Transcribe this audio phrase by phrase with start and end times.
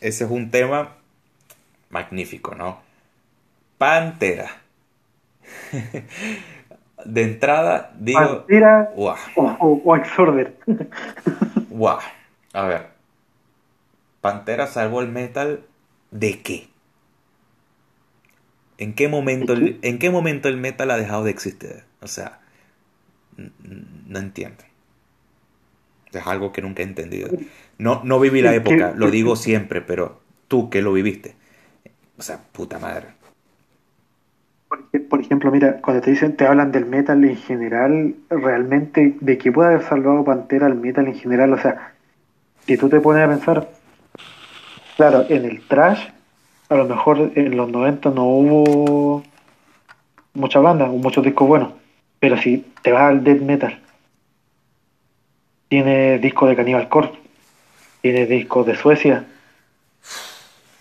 [0.00, 0.96] ese es un tema
[1.90, 2.80] magnífico, ¿no?
[3.78, 4.50] Pantera.
[7.04, 8.18] de entrada, digo.
[8.20, 9.76] Pantera o, o,
[11.70, 11.98] wow.
[12.52, 12.88] A ver.
[14.20, 15.64] Pantera salvó el metal
[16.10, 16.68] de qué?
[18.78, 21.84] ¿En qué momento el, en qué momento el metal ha dejado de existir?
[22.00, 22.40] O sea,
[23.36, 24.64] no entiendo.
[26.12, 27.28] Es algo que nunca he entendido.
[27.78, 31.34] No, no viví la época, lo digo siempre, pero tú que lo viviste.
[32.18, 33.06] O sea, puta madre.
[35.08, 39.52] Por ejemplo, mira, cuando te dicen, te hablan del metal en general, realmente, de que
[39.52, 41.92] puede haber salvado Pantera el metal en general, o sea,
[42.66, 43.68] si tú te pones a pensar,
[44.96, 46.08] claro, en el trash,
[46.68, 49.22] a lo mejor en los 90 no hubo
[50.34, 51.72] mucha banda, muchos discos buenos,
[52.20, 53.80] pero si te vas al death metal,
[55.68, 57.18] tiene disco de Cannibal Corpse,
[58.02, 59.26] tiene disco de Suecia,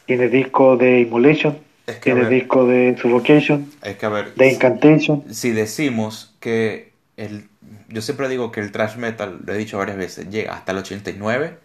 [0.05, 1.57] tiene disco de Immolation,
[2.01, 5.23] tiene disco de Suffocation, es que ver, de Incantation.
[5.33, 7.47] Si decimos que el,
[7.89, 10.79] yo siempre digo que el thrash metal, lo he dicho varias veces, llega hasta el
[10.79, 11.57] 89,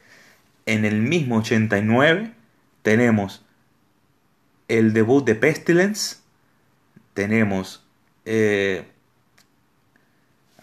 [0.67, 2.31] en el mismo 89
[2.83, 3.45] tenemos
[4.69, 6.17] el debut de Pestilence,
[7.15, 7.85] tenemos
[8.25, 8.85] eh,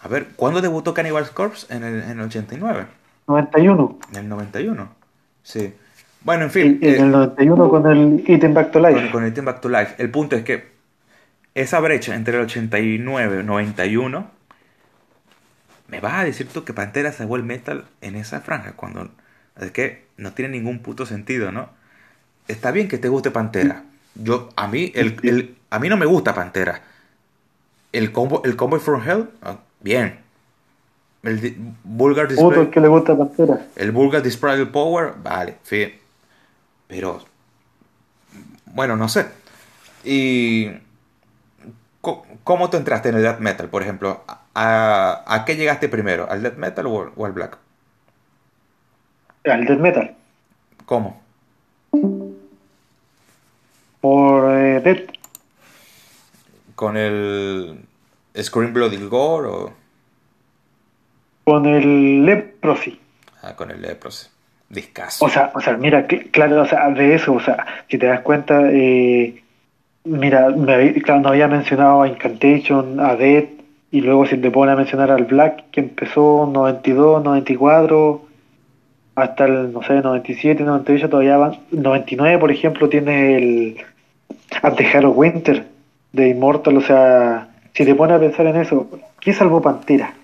[0.02, 1.66] a ver, ¿cuándo debutó Cannibal Corpse?
[1.74, 2.86] En el, en el 89.
[3.26, 3.98] 91.
[4.10, 4.88] En el 91,
[5.42, 5.74] sí.
[6.22, 6.78] Bueno, en fin.
[6.82, 9.10] En, el 91 eh, con el Item Back to Life.
[9.10, 9.94] Con, el Item Back to Life.
[9.98, 10.70] El punto es que
[11.54, 14.30] esa brecha entre el 89 y 91,
[15.88, 19.10] me vas a decir tú que Pantera se el metal en esa franja cuando
[19.60, 21.68] es que no tiene ningún puto sentido, ¿no?
[22.48, 23.84] Está bien que te guste Pantera.
[24.14, 26.82] Yo a mí el, el a mí no me gusta Pantera.
[27.92, 30.20] El combo el combo from Hell, ah, bien.
[31.22, 32.70] El Vulgar Display.
[32.70, 33.16] que le gusta.
[33.76, 35.92] El Vulgar Display Power, vale, fin.
[36.86, 37.20] Pero,
[38.66, 39.26] bueno, no sé.
[40.02, 40.70] ¿Y
[42.00, 44.24] cómo te entraste en el death metal, por ejemplo?
[44.54, 46.26] ¿A, a qué llegaste primero?
[46.30, 47.58] ¿Al death metal o, al black?
[49.44, 50.16] Al death metal.
[50.86, 51.20] ¿Cómo?
[54.00, 55.10] Por eh, death.
[56.74, 57.84] ¿Con el
[58.42, 59.72] Scream Bloody Gore o...?
[61.44, 63.00] Con el Leprosy.
[63.42, 64.28] Ah, con el Leprosy.
[64.68, 65.24] Discaso.
[65.24, 68.20] O sea, o sea, mira, claro, o sea, de eso, o sea, si te das
[68.20, 69.42] cuenta, eh,
[70.04, 73.46] mira, me, claro, no había mencionado a Incantation, a Dead,
[73.90, 78.22] y luego si te pones a mencionar al Black, que empezó 92, 94,
[79.16, 83.76] hasta el, no sé, 97, 98, todavía van, 99, por ejemplo, tiene el
[84.62, 85.66] Antejaro Winter
[86.12, 88.88] de Immortal, o sea, si te pones a pensar en eso,
[89.20, 90.14] ¿qué salvó Pantera?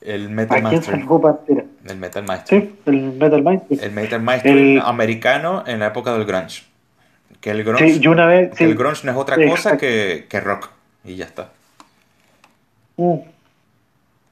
[0.00, 1.64] El Metal ¿A quién salvó Pantera?
[1.84, 2.60] El Metal Master.
[2.60, 3.78] Sí, el Metal Master.
[3.82, 6.64] El Metal Master americano en la época del grunge.
[7.40, 10.70] Que el grunge, sí, una vez, el grunge no es otra cosa que, que, rock.
[11.04, 11.50] Y ya está.
[12.96, 13.18] Mm.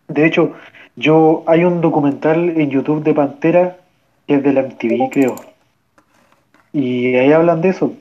[0.09, 0.55] De hecho,
[0.97, 3.77] yo hay un documental en YouTube de Pantera
[4.27, 5.37] que es de la MTV, creo.
[6.73, 7.95] Y ahí hablan de eso.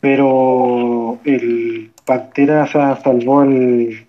[0.00, 4.06] Pero el Pantera salvó al,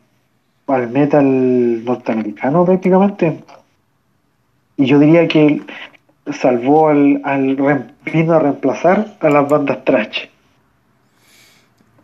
[0.68, 3.44] al metal norteamericano prácticamente.
[4.78, 5.62] Y yo diría que
[6.32, 7.56] salvó al, al
[8.06, 10.28] vino a reemplazar a las bandas trash.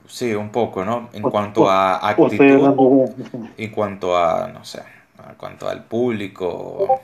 [0.08, 1.10] Sí, un poco, ¿no?
[1.14, 3.14] En cuanto a actitud,
[3.58, 4.82] en cuanto a, no sé,
[5.28, 7.02] en cuanto al público.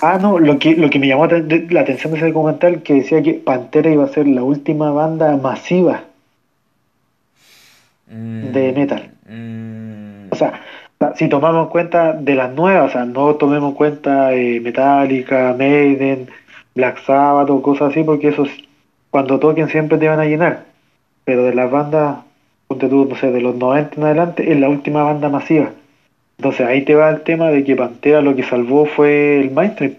[0.00, 3.22] Ah, no, lo que, lo que me llamó la atención de ese documental que decía
[3.22, 6.04] que Pantera iba a ser la última banda masiva
[8.06, 9.10] de mm, metal.
[9.28, 10.32] Mm.
[10.32, 10.60] O sea,
[11.16, 15.54] si tomamos en cuenta de las nuevas, o sea, no tomemos en cuenta eh, Metallica,
[15.56, 16.28] Maiden,
[16.74, 18.48] Black Sabbath o cosas así, porque esos
[19.10, 20.64] cuando toquen siempre te van a llenar.
[21.24, 22.18] Pero de las bandas,
[22.68, 25.70] ponte tú, no sé, de los 90 en adelante, es la última banda masiva.
[26.38, 29.94] Entonces ahí te va el tema de que Pantera lo que salvó fue el mainstream.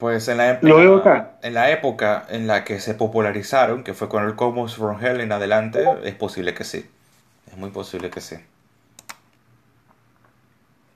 [0.00, 4.24] Pues en la, época, en la época en la que se popularizaron, que fue con
[4.24, 6.86] el Cosmos from Hell en adelante, es posible que sí.
[7.46, 8.36] Es muy posible que sí.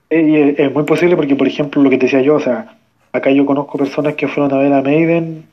[0.09, 2.77] Eh, es muy posible porque, por ejemplo, lo que te decía yo, o sea,
[3.11, 5.45] acá yo conozco personas que fueron a ver a Maiden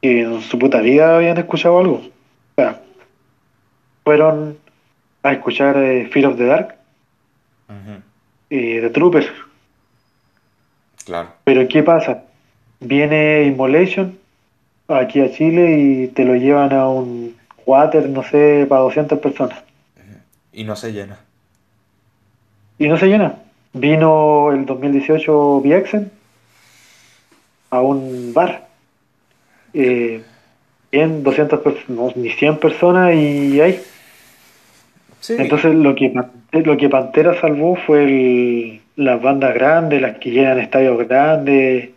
[0.00, 1.96] y en su puta vida habían escuchado algo.
[1.96, 2.80] O sea,
[4.04, 4.56] fueron
[5.22, 6.76] a escuchar eh, Fear of the Dark
[8.48, 9.28] y The Troopers
[11.04, 11.28] Claro.
[11.44, 12.24] Pero ¿qué pasa?
[12.80, 14.18] Viene Immolation
[14.88, 19.62] aquí a Chile y te lo llevan a un water, no sé, para 200 personas.
[20.52, 21.18] Y no se llena.
[22.78, 23.36] Y no se llena.
[23.72, 26.10] Vino el 2018 Viexen
[27.70, 28.68] a un bar.
[29.72, 30.22] Eh,
[30.90, 33.80] 100, 200 personas, ni 100 personas y hay.
[35.28, 36.12] Entonces lo que,
[36.52, 41.90] lo que Pantera salvó fue el, las bandas grandes, las que llenan estadios grandes,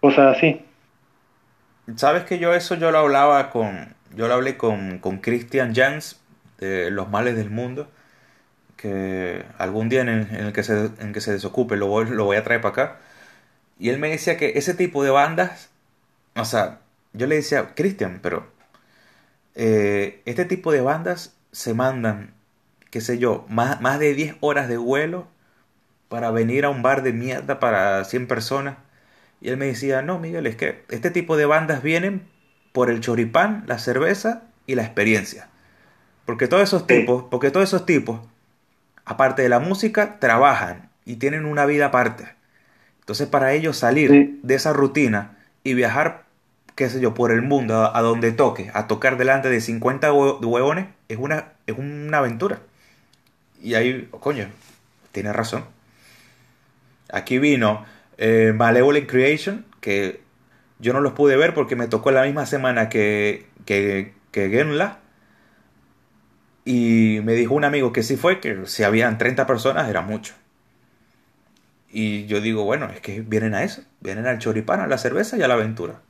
[0.00, 0.64] cosas así.
[1.96, 6.20] Sabes que yo eso yo lo hablaba con, yo lo hablé con, con Christian Jans
[6.58, 7.90] de Los Males del Mundo,
[8.76, 12.36] que algún día en el, que, se, en que se desocupe lo voy, lo voy
[12.36, 12.96] a traer para acá.
[13.78, 15.70] Y él me decía que ese tipo de bandas,
[16.36, 16.80] o sea,
[17.12, 18.46] yo le decía, Christian, pero
[19.54, 22.34] eh, este tipo de bandas se mandan,
[22.90, 25.28] qué sé yo, más, más de 10 horas de vuelo
[26.08, 28.76] para venir a un bar de mierda para 100 personas.
[29.40, 32.22] Y él me decía, no, Miguel, es que este tipo de bandas vienen
[32.72, 35.48] por el choripán, la cerveza y la experiencia.
[36.24, 38.20] Porque todos esos tipos, porque todos esos tipos,
[39.04, 42.24] aparte de la música, trabajan y tienen una vida aparte.
[43.00, 46.24] Entonces para ellos salir de esa rutina y viajar
[46.74, 50.86] qué sé yo, por el mundo, a, donde toque, a tocar delante de 50 huevones,
[51.08, 52.60] es una, es una aventura.
[53.62, 54.48] Y ahí, coño,
[55.12, 55.64] tiene razón.
[57.14, 57.84] Aquí vino
[58.18, 60.20] eh, Malevolent Creation, que
[60.80, 64.98] yo no los pude ver porque me tocó la misma semana que, que, Genla.
[66.64, 70.34] Y me dijo un amigo que sí fue, que si habían 30 personas era mucho.
[71.88, 75.36] Y yo digo, bueno, es que vienen a eso, vienen al choripán, a la cerveza
[75.36, 76.00] y a la aventura.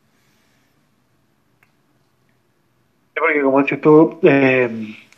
[3.14, 4.68] porque como dices tú, eh,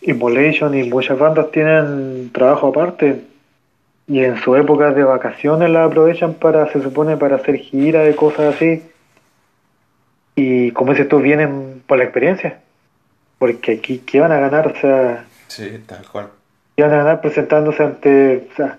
[0.01, 3.36] y muchas bandas tienen trabajo aparte
[4.09, 8.15] y en su época de vacaciones la aprovechan para, se supone, para hacer giras de
[8.15, 8.83] cosas así.
[10.37, 12.61] Y como dices tú, vienen por la experiencia.
[13.39, 14.69] Porque aquí, ¿qué van a ganar?
[14.69, 16.29] O sea, sí, tal cual.
[16.77, 18.79] ¿Qué van a ganar presentándose ante, o sea,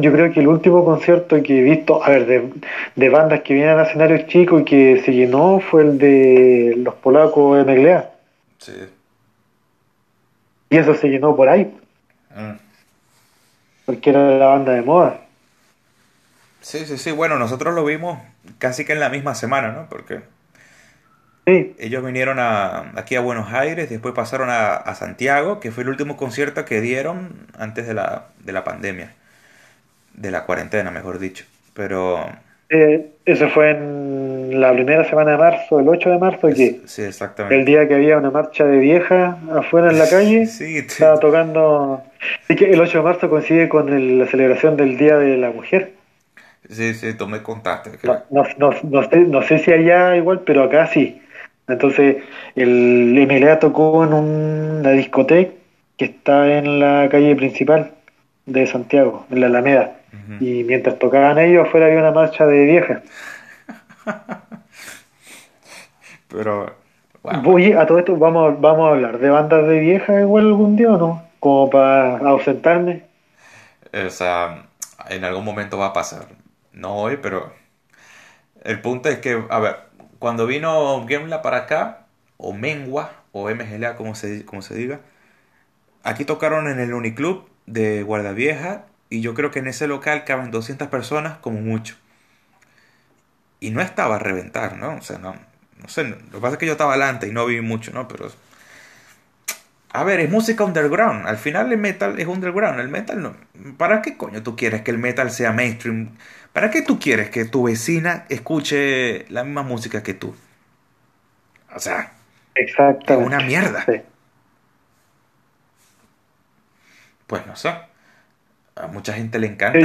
[0.00, 2.50] yo creo que el último concierto que he visto, a ver,
[2.94, 6.94] de, bandas que vienen a escenarios chicos y que se llenó fue el de los
[6.94, 8.10] polacos MGLA.
[8.58, 8.72] Sí.
[10.70, 11.72] Y eso se llenó por ahí.
[12.34, 12.65] Mm.
[13.86, 15.20] Porque era la banda de moda.
[16.60, 17.12] Sí, sí, sí.
[17.12, 18.18] Bueno, nosotros lo vimos
[18.58, 19.86] casi que en la misma semana, ¿no?
[19.88, 20.20] Porque
[21.46, 21.74] sí.
[21.78, 25.88] ellos vinieron a, aquí a Buenos Aires, después pasaron a, a, Santiago, que fue el
[25.88, 29.14] último concierto que dieron antes de la, de la pandemia
[30.16, 31.44] de la cuarentena, mejor dicho.
[31.74, 32.26] Pero...
[32.68, 36.82] Eh, eso fue en la primera semana de marzo, el 8 de marzo, aquí.
[36.86, 37.56] Sí, exactamente.
[37.56, 40.46] El día que había una marcha de vieja afuera en la calle.
[40.46, 42.02] sí, Estaba tocando...
[42.42, 45.92] Así que el 8 de marzo coincide con la celebración del Día de la Mujer.
[46.68, 47.90] Sí, sí, tomé contacto.
[48.30, 51.20] No, no, no, sé, no sé si allá igual, pero acá sí.
[51.68, 52.18] Entonces,
[52.54, 55.52] el MLA tocó en una discoteca
[55.96, 57.92] que está en la calle principal
[58.46, 59.92] de Santiago, en la Alameda.
[60.40, 63.02] Y mientras tocaban ellos, afuera había una marcha de viejas.
[66.28, 66.74] Pero.
[67.44, 70.92] Oye, a todo esto vamos, vamos a hablar de bandas de viejas igual algún día
[70.92, 71.25] o no?
[71.40, 73.04] Como para ausentarme.
[73.92, 74.66] O sea,
[75.08, 76.28] en algún momento va a pasar.
[76.72, 77.52] No hoy, pero.
[78.62, 79.76] El punto es que, a ver,
[80.18, 82.06] cuando vino Gemla para acá,
[82.36, 85.00] o Mengua, o MGLA, como se, como se diga,
[86.02, 90.50] aquí tocaron en el Uniclub de Guardavieja y yo creo que en ese local caben
[90.50, 91.96] 200 personas como mucho.
[93.60, 94.96] Y no estaba a reventar, ¿no?
[94.96, 95.34] O sea, no,
[95.80, 98.08] no sé, lo que pasa es que yo estaba adelante y no vi mucho, ¿no?
[98.08, 98.30] Pero...
[99.92, 101.26] A ver, es música underground.
[101.26, 102.80] Al final el metal es underground.
[102.80, 103.34] El metal no.
[103.76, 106.10] ¿Para qué coño tú quieres que el metal sea mainstream?
[106.52, 110.34] ¿Para qué tú quieres que tu vecina escuche la misma música que tú?
[111.74, 112.12] O sea,
[112.54, 113.14] Exacto.
[113.14, 113.84] es una mierda.
[117.26, 117.70] Pues no sé
[118.76, 119.78] a mucha gente le encanta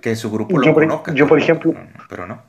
[0.00, 1.14] que, su grupo lo conozca.
[1.14, 1.72] Yo, por ejemplo,
[2.08, 2.42] pero no.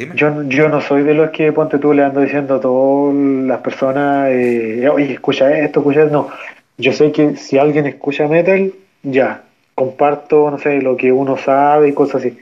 [0.00, 0.16] Dime.
[0.16, 3.60] Yo, yo no soy de los que, ponte tú, le ando diciendo a todas las
[3.60, 6.12] personas, eh, oye, escucha esto, escucha esto.
[6.14, 6.30] No,
[6.78, 9.42] yo sé que si alguien escucha metal, ya,
[9.74, 12.38] comparto, no sé, lo que uno sabe y cosas así.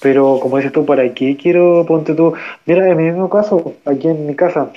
[0.00, 2.32] Pero como dices tú, ¿para qué quiero, ponte tú?
[2.64, 4.70] Mira, en mi mismo caso, aquí en mi casa,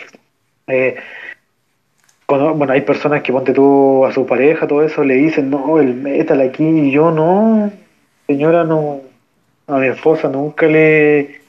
[0.65, 0.95] eh,
[2.27, 5.93] bueno, hay personas que ponte tú a su pareja, todo eso, le dicen, no, el
[5.93, 7.71] metal aquí, yo no,
[8.25, 9.01] señora, no,
[9.67, 11.42] a mi esposa nunca le,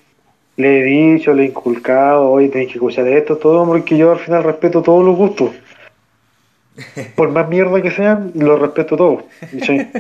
[0.57, 4.19] le he dicho, le he inculcado, oye, tenés que escuchar esto, todo, porque yo al
[4.19, 5.51] final respeto todos los gustos.
[7.17, 9.23] Por más mierda que sean, lo respeto todo.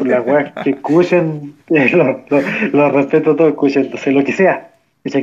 [0.03, 1.55] La weá que escuchen,
[2.73, 4.71] lo, respeto todo, escuchen, entonces lo que sea.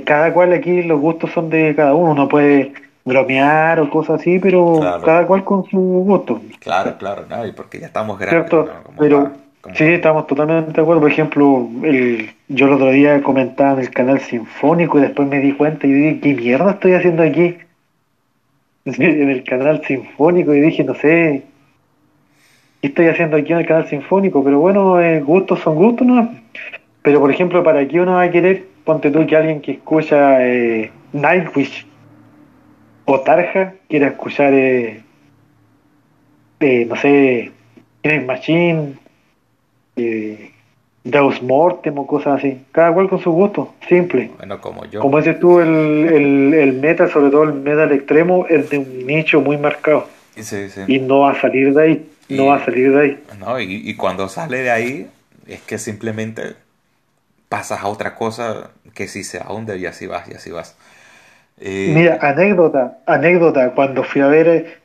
[0.05, 2.71] Cada cual aquí, los gustos son de cada uno, uno puede
[3.03, 6.39] bromear o cosas así, pero cada cual con su gusto.
[6.59, 7.45] Claro, claro, ¿no?
[7.45, 8.51] y porque ya estamos grandes.
[8.99, 11.01] Pero, Como- Sí, estamos totalmente de acuerdo.
[11.01, 15.39] Por ejemplo, el, yo el otro día comentaba en el canal Sinfónico y después me
[15.39, 17.57] di cuenta y dije, ¿qué mierda estoy haciendo aquí?
[18.85, 21.43] En el canal Sinfónico y dije, no sé,
[22.81, 24.43] ¿qué estoy haciendo aquí en el canal Sinfónico?
[24.43, 26.29] Pero bueno, eh, gustos son gustos, ¿no?
[27.03, 28.65] Pero por ejemplo, ¿para qué uno va a querer?
[28.85, 31.85] Ponte tú que alguien que escucha eh, Nightwish
[33.05, 35.01] o Tarja quiera escuchar, eh,
[36.59, 37.51] eh, no sé,
[38.03, 38.93] Green Machine,
[39.95, 40.51] eh,
[41.03, 42.61] Deus Mortem o cosas así.
[42.71, 44.31] Cada cual con su gusto, simple.
[44.37, 45.01] Bueno, como yo.
[45.01, 49.05] Como dices tú, el, el, el metal, sobre todo el metal extremo, es de un
[49.05, 50.07] nicho muy marcado.
[50.35, 50.81] Sí, sí.
[50.87, 52.07] Y no va a salir de ahí.
[52.29, 53.23] No va a salir de ahí.
[53.39, 55.07] No, y, y cuando sale de ahí,
[55.47, 56.53] es que simplemente
[57.49, 60.77] pasas a otra cosa que sí se ahonda y así vas, y así vas.
[61.59, 64.77] Eh, Mira, anécdota, anécdota, cuando fui a ver, eh,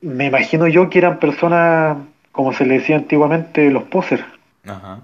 [0.00, 1.98] me imagino yo que eran personas,
[2.38, 4.22] como se le decía antiguamente, los posers.
[4.64, 5.00] Ajá.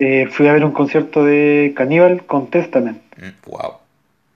[0.00, 2.98] Eh, fui a ver un concierto de Cannibal con Testament.
[3.16, 3.72] Mm, Wow.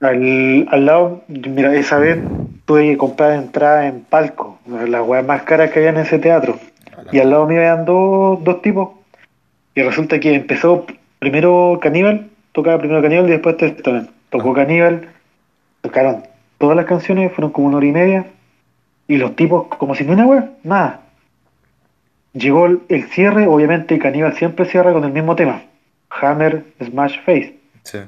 [0.01, 2.19] Al, al lado, mira, esa vez
[2.65, 6.59] tuve que comprar entrada en palco, las weas más caras que había en ese teatro.
[7.13, 8.93] Y al lado mío habían dos, dos tipos.
[9.75, 10.87] Y resulta que empezó
[11.19, 14.09] primero Caníbal, tocaba primero Caníbal y después Testament.
[14.31, 15.07] Tocó Caníbal,
[15.83, 16.23] tocaron
[16.57, 18.25] todas las canciones, fueron como una hora y media.
[19.07, 21.01] Y los tipos, como si no una wea, nada.
[22.39, 25.63] Llegó el, el cierre, obviamente Caníbal siempre cierra con el mismo tema:
[26.11, 27.59] Hammer, Smash Face.
[27.83, 27.99] Sí.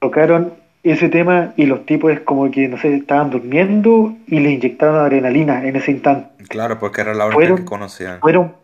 [0.00, 0.52] Tocaron
[0.82, 4.96] ese tema y los tipos es como que, no sé, estaban durmiendo y le inyectaron
[4.96, 6.44] adrenalina en ese instante.
[6.48, 8.20] Claro, porque era la única que conocían.
[8.20, 8.54] Fueron,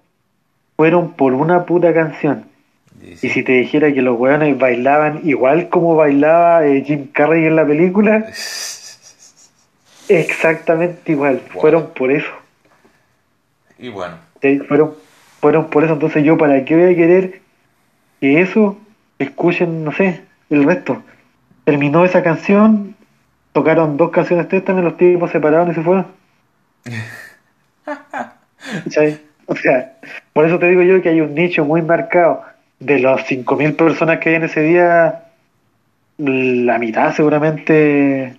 [0.76, 2.46] fueron por una puta canción.
[3.02, 7.56] Y si te dijera que los weones bailaban igual como bailaba eh, Jim Carrey en
[7.56, 8.26] la película,
[10.08, 11.42] exactamente igual.
[11.52, 11.60] Wow.
[11.60, 12.30] Fueron por eso.
[13.78, 14.58] Y bueno, ¿sí?
[14.60, 14.94] Fueron,
[15.40, 15.94] fueron por eso.
[15.94, 17.40] Entonces yo, ¿para qué voy a querer
[18.20, 18.78] que eso
[19.18, 21.02] escuchen, no sé, el resto?
[21.64, 22.94] Terminó esa canción,
[23.52, 26.06] tocaron dos canciones Testament, los tipos se pararon y se fueron.
[29.46, 29.92] O sea,
[30.32, 32.42] por eso te digo yo que hay un nicho muy marcado.
[32.80, 35.24] De las 5.000 personas que hay en ese día,
[36.16, 38.36] la mitad seguramente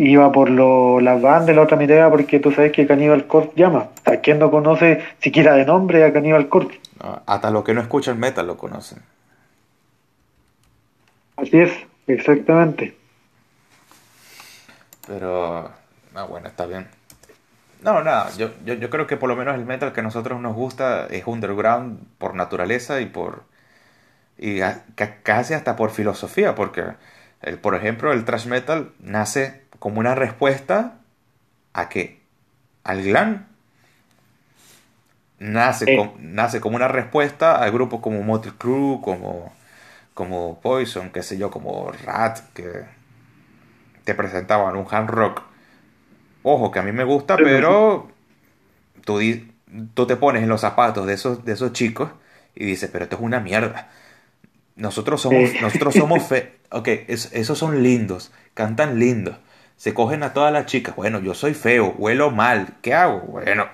[0.00, 3.52] iba por lo, las bandas, la otra mitad iba porque tú sabes que Cannibal Corpse
[3.56, 3.88] llama.
[4.00, 6.80] O sea, ¿quién no conoce siquiera de nombre a Cannibal Corpse?
[7.02, 9.02] no, hasta los que no escuchan metal lo conocen.
[11.36, 11.72] Así es,
[12.06, 12.96] exactamente.
[15.06, 15.70] Pero,
[16.14, 16.88] ah, bueno, está bien.
[17.82, 20.40] No, nada, yo, yo, yo creo que por lo menos el metal que a nosotros
[20.40, 23.44] nos gusta es underground por naturaleza y por.
[24.38, 24.60] y
[25.22, 26.84] casi hasta por filosofía, porque,
[27.42, 31.00] el, por ejemplo, el thrash metal nace como una respuesta
[31.74, 32.20] a qué?
[32.84, 33.46] Al glam.
[35.40, 39.52] Nace, com- nace como una respuesta a grupos como Motley Crue, como,
[40.14, 42.84] como Poison, qué sé yo, como Rat, que
[44.04, 45.42] te presentaban un hard rock.
[46.42, 48.10] Ojo, que a mí me gusta, Pero-
[49.04, 49.52] tú, di-
[49.94, 52.10] tú te pones en los zapatos de esos, de esos chicos
[52.54, 53.90] y dices, pero esto es una mierda.
[54.76, 56.58] Nosotros somos, nosotros somos fe.
[56.70, 59.38] Ok, es- esos son lindos, cantan lindo.
[59.80, 60.94] Se cogen a todas las chicas.
[60.94, 62.74] Bueno, yo soy feo, huelo mal.
[62.82, 63.20] ¿Qué hago?
[63.20, 63.64] Bueno,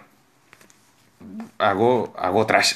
[1.58, 2.74] hago, hago trash.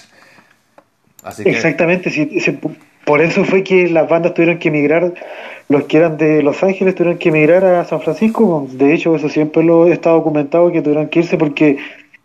[1.23, 2.59] Así que, Exactamente, sí, sí,
[3.05, 5.15] por eso fue que las bandas tuvieron que emigrar,
[5.69, 9.29] los que eran de Los Ángeles tuvieron que emigrar a San Francisco, de hecho eso
[9.29, 11.79] siempre lo está documentado que tuvieron que irse porque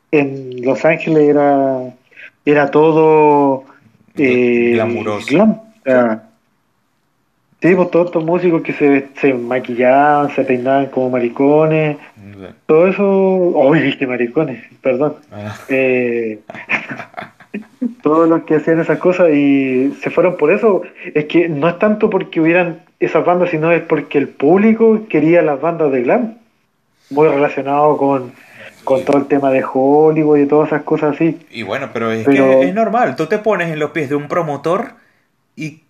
[0.09, 1.93] en Los Ángeles era,
[2.45, 3.65] era todo
[4.17, 5.27] eh, Glamuroso.
[5.27, 5.61] glam,
[7.69, 11.97] sí, pues todos estos músicos que se, se maquillaban, se peinaban como maricones,
[12.65, 13.03] todo eso,
[13.55, 16.39] hoy dije maricones, perdón, Ah, eh,
[18.01, 20.81] todos los que hacían esas cosas y se fueron por eso.
[21.13, 25.41] Es que no es tanto porque hubieran esas bandas, sino es porque el público quería
[25.41, 26.33] las bandas de glam.
[27.11, 28.31] Muy relacionado con,
[28.83, 31.39] con todo el tema de Hollywood y todas esas cosas así.
[31.51, 33.15] Y bueno, pero es Pero- que es normal.
[33.15, 34.93] Tú te pones en los pies de un promotor
[35.55, 35.81] y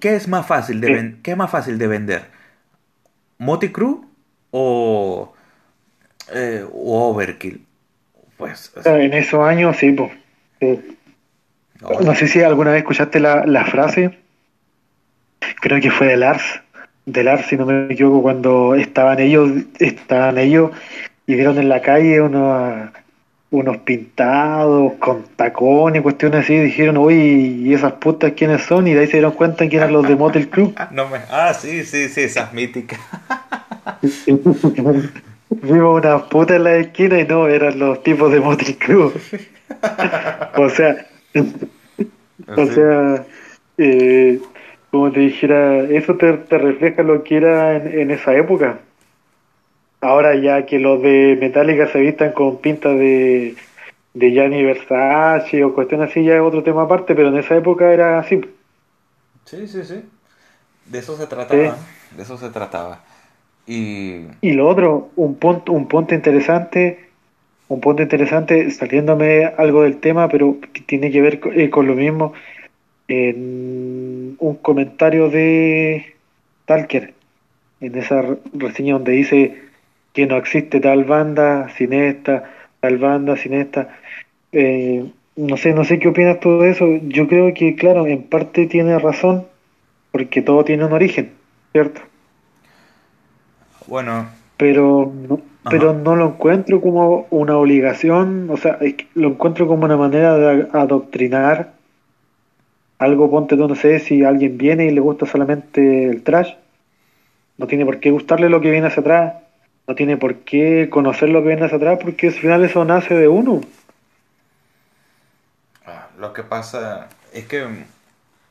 [0.00, 0.92] ¿qué es más fácil de, Sí.
[0.92, 2.30] ven- ¿qué es más fácil de vender?
[3.38, 4.00] ¿Motley Crue
[4.50, 5.32] o,
[6.32, 7.66] eh, o Overkill?
[8.36, 10.12] Pues, O sea, en esos años, sí, pues.
[10.60, 10.98] sí.
[11.80, 14.18] no, No sé si alguna vez escuchaste la, la frase,
[15.60, 16.42] creo que fue de Lars,
[17.06, 20.70] de Lars, si no me equivoco, cuando estaban ellos, estaban ellos
[21.26, 22.90] y vieron en la calle unos,
[23.54, 28.86] unos pintados con tacones, cuestiones así, dijeron, uy, ¿y esas putas quiénes son?
[28.88, 30.74] Y de ahí se dieron cuenta que eran los de Motel Club.
[30.84, 32.98] Ah, no me- ah, sí, sí, sí, esas míticas.
[35.62, 39.14] Vimos unas putas en la esquina y no, eran los tipos de Motel Club.
[40.56, 41.06] O sea,
[42.56, 43.24] o sea,
[43.78, 44.40] eh,
[44.90, 48.78] como te dijera, eso te, refleja lo que era en, esa época.
[50.04, 53.54] Ahora ya que los de Metallica se vistan con pinta de,
[54.12, 57.90] de Gianni Versace o cuestión así, ya es otro tema aparte, pero en esa época
[57.90, 58.42] era así.
[59.46, 60.02] Sí, sí, sí.
[60.84, 61.78] De eso se trataba.
[62.14, 63.02] De eso se trataba.
[63.66, 64.26] Y...
[64.42, 67.06] y lo otro, un punto, un punto interesante,
[67.68, 71.86] un punto interesante, saliéndome algo del tema, pero que tiene que ver con, eh, con
[71.86, 72.34] lo mismo,
[73.08, 76.14] en un comentario de
[76.66, 77.14] Talker,
[77.80, 79.63] en esa reseña donde dice
[80.14, 82.44] que no existe tal banda sin esta,
[82.80, 83.88] tal banda sin esta.
[84.52, 85.04] Eh,
[85.36, 86.86] no sé, no sé qué opinas tú de eso.
[87.02, 89.46] Yo creo que, claro, en parte tiene razón,
[90.12, 91.32] porque todo tiene un origen,
[91.72, 92.00] ¿cierto?
[93.86, 94.28] Bueno.
[94.56, 98.78] Pero no, pero no lo encuentro como una obligación, o sea,
[99.14, 101.72] lo encuentro como una manera de adoctrinar
[102.98, 106.52] algo, ponte tú, no sé, si alguien viene y le gusta solamente el trash,
[107.58, 109.34] no tiene por qué gustarle lo que viene hacia atrás,
[109.86, 113.14] no tiene por qué conocer lo que viene hacia atrás, porque al final eso nace
[113.14, 113.60] de uno.
[115.86, 117.66] Ah, lo que pasa es que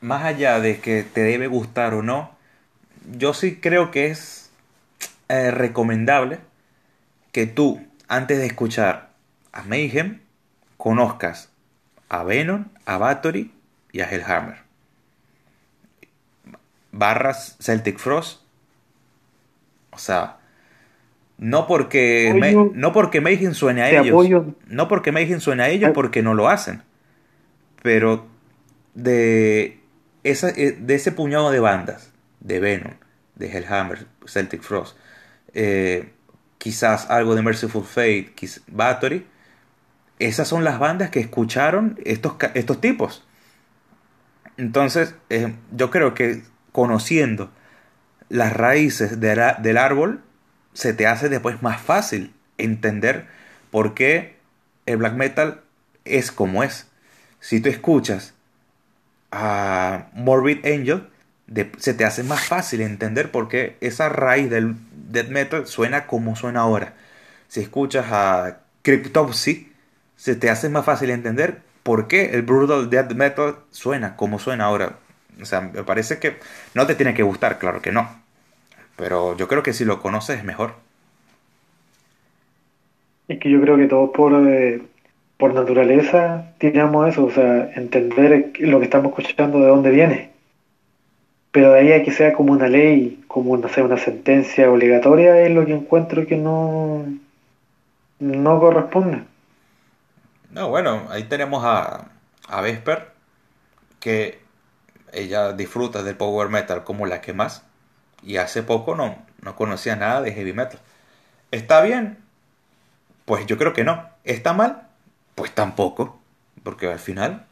[0.00, 2.30] más allá de que te debe gustar o no,
[3.16, 4.50] yo sí creo que es
[5.28, 6.38] eh, recomendable
[7.32, 9.10] que tú, antes de escuchar
[9.52, 10.20] a Mayhem,
[10.76, 11.50] conozcas
[12.08, 13.52] a Venom, a Battery
[13.90, 14.58] y a Hellhammer.
[16.92, 18.40] Barras Celtic Frost.
[19.90, 20.38] O sea,
[21.38, 24.52] no porque, no porque Mayhem suene a ellos.
[24.66, 26.82] No porque Mayhem suene a ellos porque no lo hacen.
[27.82, 28.26] Pero
[28.94, 29.80] de,
[30.22, 32.94] esa, eh, de ese puñado de bandas, de Venom,
[33.34, 34.96] de Hellhammer, Celtic Frost,
[35.52, 36.12] eh,
[36.58, 38.32] quizás algo de Merciful Fate,
[38.68, 39.26] Battery,
[40.18, 43.26] esas son las bandas que escucharon estos, estos tipos.
[44.56, 47.50] Entonces, eh, yo creo que conociendo
[48.28, 50.22] las raíces del árbol,
[50.74, 53.26] se te hace después más fácil entender
[53.70, 54.36] por qué
[54.86, 55.62] el black metal
[56.04, 56.88] es como es.
[57.40, 58.34] Si tú escuchas
[59.30, 61.08] a Morbid Angel,
[61.78, 64.76] se te hace más fácil entender por qué esa raíz del
[65.10, 66.94] death metal suena como suena ahora.
[67.48, 69.72] Si escuchas a Cryptopsy,
[70.16, 74.64] se te hace más fácil entender por qué el brutal death metal suena como suena
[74.64, 74.98] ahora.
[75.40, 76.38] O sea, me parece que
[76.74, 78.23] no te tiene que gustar, claro que no.
[78.96, 80.74] Pero yo creo que si lo conoces es mejor.
[83.28, 84.82] Es que yo creo que todos por, eh,
[85.36, 90.30] por naturaleza tiramos eso, o sea, entender lo que estamos escuchando de dónde viene.
[91.50, 95.40] Pero de ahí a que sea como una ley, como no sé, una sentencia obligatoria,
[95.40, 97.06] es lo que encuentro que no,
[98.18, 99.22] no corresponde.
[100.50, 102.10] No, bueno, ahí tenemos a,
[102.48, 103.08] a Vesper,
[104.00, 104.38] que
[105.12, 107.64] ella disfruta del power metal como la que más,
[108.24, 110.80] y hace poco no, no conocía nada de heavy metal.
[111.50, 112.18] ¿Está bien?
[113.24, 114.08] Pues yo creo que no.
[114.24, 114.88] ¿Está mal?
[115.34, 116.18] Pues tampoco,
[116.62, 117.46] porque al final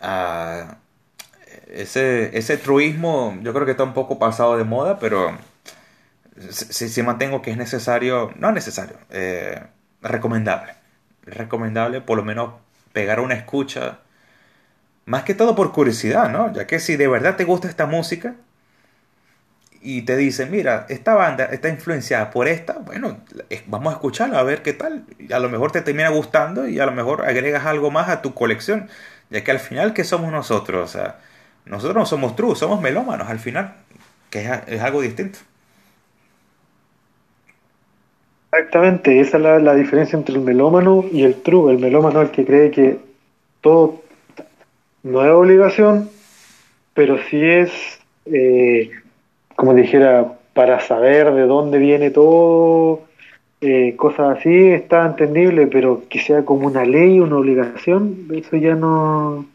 [0.00, 0.76] ah,
[1.68, 5.36] ese, ese truismo yo creo que está un poco pasado de moda, pero
[6.50, 9.62] sí, mantengo que es necesario, no necesario, eh,
[10.00, 10.74] recomendable
[11.24, 12.54] recomendable por lo menos
[12.92, 14.00] pegar una escucha,
[15.04, 16.52] más que todo por curiosidad, ¿no?
[16.52, 18.34] Ya que si de verdad te gusta esta música
[19.82, 23.18] y te dicen, mira, esta banda está influenciada por esta, bueno,
[23.66, 25.04] vamos a escucharla, a ver qué tal.
[25.32, 28.34] A lo mejor te termina gustando y a lo mejor agregas algo más a tu
[28.34, 28.88] colección,
[29.30, 30.88] ya que al final, ¿qué somos nosotros?
[30.88, 31.18] O sea,
[31.66, 33.74] nosotros no somos true, somos melómanos al final,
[34.30, 35.38] que es algo distinto.
[38.54, 41.72] Exactamente, esa es la, diferencia entre el melómano y el true.
[41.72, 42.98] El melómano es el que cree que
[43.62, 44.02] todo
[45.02, 46.10] no es obligación,
[46.92, 47.72] pero sí es,
[48.26, 48.90] eh,
[49.62, 53.02] como dijera, para saber de dónde viene todo,
[53.60, 58.74] eh, cosas así, está entendible, pero que sea como una ley, una obligación, eso ya
[58.74, 59.46] no,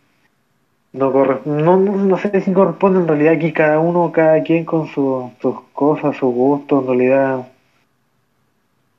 [0.93, 4.87] no, corre, no, no, sé si corresponde en realidad aquí cada uno, cada quien con
[4.87, 7.45] sus cosas, sus gustos, en realidad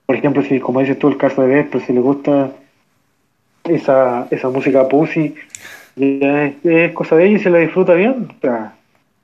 [0.04, 2.50] por ejemplo, si como dices tú el caso de Vesper, si le gusta
[3.64, 5.34] esa, esa música pussy,
[5.96, 8.28] es, cosa de ella y se la disfruta bien.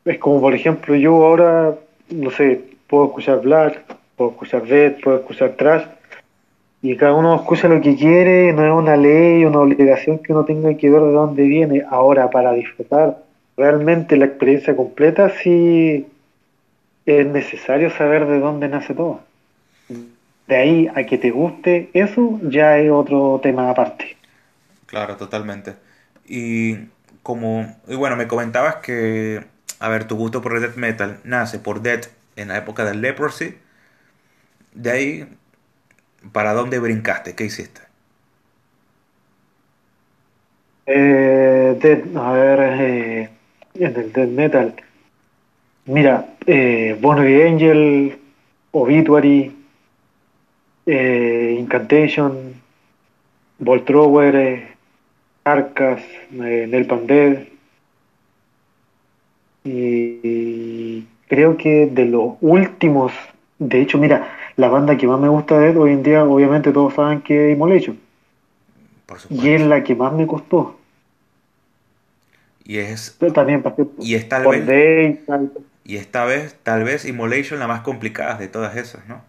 [0.04, 1.74] Es como, por ejemplo, yo ahora,
[2.10, 3.80] no sé, puedo escuchar Black,
[4.16, 5.84] puedo escuchar Dead, puedo escuchar Trash,
[6.82, 10.44] y cada uno escucha lo que quiere, no es una ley, una obligación que uno
[10.44, 11.82] tenga que ver de dónde viene.
[11.88, 13.22] Ahora, para disfrutar
[13.56, 16.06] realmente la experiencia completa, sí
[17.06, 19.20] es necesario saber de dónde nace todo.
[20.46, 24.14] De ahí a que te guste eso, ya es otro tema aparte.
[24.84, 25.72] Claro, totalmente.
[26.28, 26.76] Y
[27.22, 29.42] como, y bueno, me comentabas que,
[29.80, 32.06] a ver, tu gusto por el death metal nace por death
[32.36, 33.56] en la época del leprosy.
[34.72, 35.28] De ahí,
[36.32, 37.34] ¿para dónde brincaste?
[37.34, 37.80] ¿Qué hiciste?
[40.86, 43.30] Eh, death, a ver, eh,
[43.74, 44.74] en el death metal.
[45.86, 48.18] Mira, eh, Bonnie Angel,
[48.72, 49.54] Obituary,
[50.86, 52.54] eh, Incantation,
[53.58, 54.68] Voltrower, eh,
[55.44, 57.53] Arcas, eh, Nel Pandel.
[59.64, 63.12] Y creo que de los últimos,
[63.58, 66.72] de hecho, mira, la banda que más me gusta de él hoy en día, obviamente
[66.72, 67.98] todos saben que es Immolation.
[69.06, 70.76] Por Y es la que más me costó.
[72.64, 75.52] Y es, Pero también pasé y es tal por vez, Day, tal-
[75.84, 79.22] y esta vez, tal vez Immolation la más complicada de todas esas, ¿no?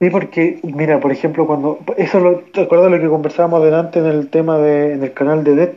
[0.00, 1.78] Sí, porque, mira, por ejemplo, cuando.
[1.96, 4.92] Eso lo, ¿te acuerdas lo que conversábamos adelante en el tema de.
[4.94, 5.74] en el canal de Dead?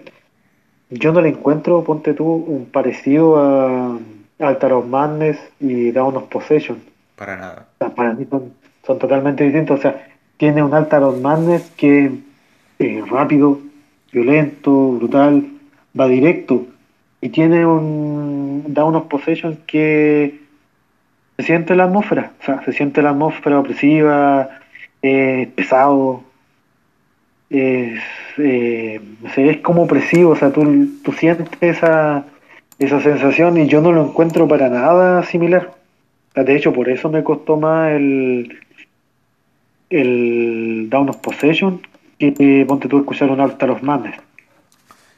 [0.89, 3.99] Yo no le encuentro, ponte tú, un parecido a.
[4.39, 6.81] Altar of Madness y Dawn of Possession.
[7.15, 7.65] Para nada.
[7.75, 8.53] O sea, para mí son,
[8.85, 9.79] son totalmente distintos.
[9.79, 12.11] O sea, tiene un Altar of Madness que
[12.79, 13.59] es rápido,
[14.11, 15.45] violento, brutal,
[15.99, 16.65] va directo.
[17.21, 20.39] Y tiene un Down of Possession que
[21.37, 22.31] se siente la atmósfera.
[22.41, 24.49] O sea, se siente la atmósfera opresiva,
[25.01, 26.23] es pesado,
[27.49, 27.99] es,
[28.37, 29.01] eh,
[29.35, 30.31] es como opresivo.
[30.31, 32.25] O sea, tú, tú sientes esa,
[32.77, 35.71] esa sensación y yo no lo encuentro para nada similar.
[36.31, 38.57] O sea, de hecho, por eso me costó más el,
[39.89, 41.81] el Down of Possession
[42.17, 44.15] que ponte tú a escuchar un Altar of Madness.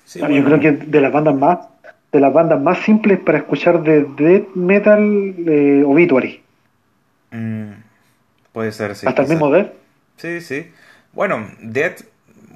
[0.05, 1.59] Sí, Yo creo que de las bandas más
[2.11, 6.41] de las bandas más simples para escuchar de death metal eh, Obituary.
[7.31, 7.71] mm,
[8.51, 9.07] puede ser, sí.
[9.07, 9.71] Hasta el mismo death.
[10.17, 10.67] Sí, sí.
[11.13, 11.93] Bueno, Dead,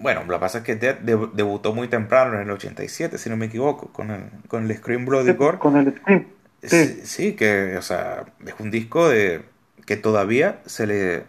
[0.02, 3.30] bueno, lo que pasa es que Dead deb- debutó muy temprano, en el 87, si
[3.30, 5.60] no me equivoco, con el, con el Scream Bloody Gore.
[5.60, 6.26] Con el Scream.
[6.64, 7.02] Sí, Sí.
[7.06, 9.44] sí, que, o sea, es un disco de
[9.86, 11.24] que todavía se le,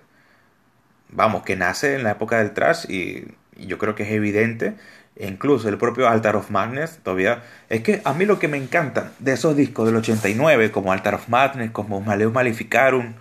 [1.10, 3.24] vamos, que nace en la época del trash y,
[3.56, 4.74] y yo creo que es evidente,
[5.16, 8.56] e incluso el propio Altar of Madness todavía, es que a mí lo que me
[8.58, 13.14] encanta de esos discos del 89, como Altar of Madness, como Maleus Maleficarum,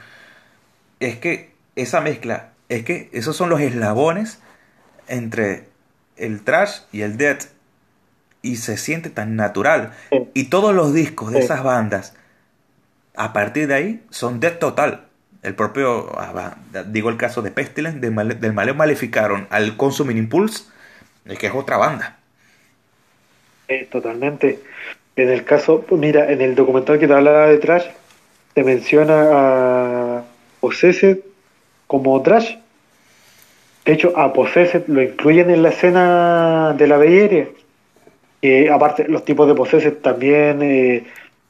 [0.99, 4.39] es que esa mezcla, es que esos son los eslabones
[5.07, 5.67] entre
[6.17, 7.45] el trash y el death
[8.41, 9.93] y se siente tan natural.
[10.11, 10.19] Sí.
[10.33, 11.45] Y todos los discos de Sí.
[11.45, 12.13] esas bandas,
[13.15, 15.05] a partir de ahí, son death total.
[15.41, 16.55] El propio, ah,
[16.87, 20.63] digo el caso de Pestilence, de Male- del Maleo Maleficaron al Consuming Impulse,
[21.25, 22.17] es que es otra banda.
[23.67, 24.59] Eh, totalmente.
[25.15, 27.85] En el caso, mira, en el documental que te hablaba de Trash,
[28.53, 29.29] te menciona
[30.19, 30.23] a
[30.59, 31.19] Possessed
[31.87, 32.57] como Trash.
[33.85, 36.99] De hecho, a Possessed lo incluyen en la escena de la.
[38.41, 41.03] Que aparte, los tipos de Possessed también eh,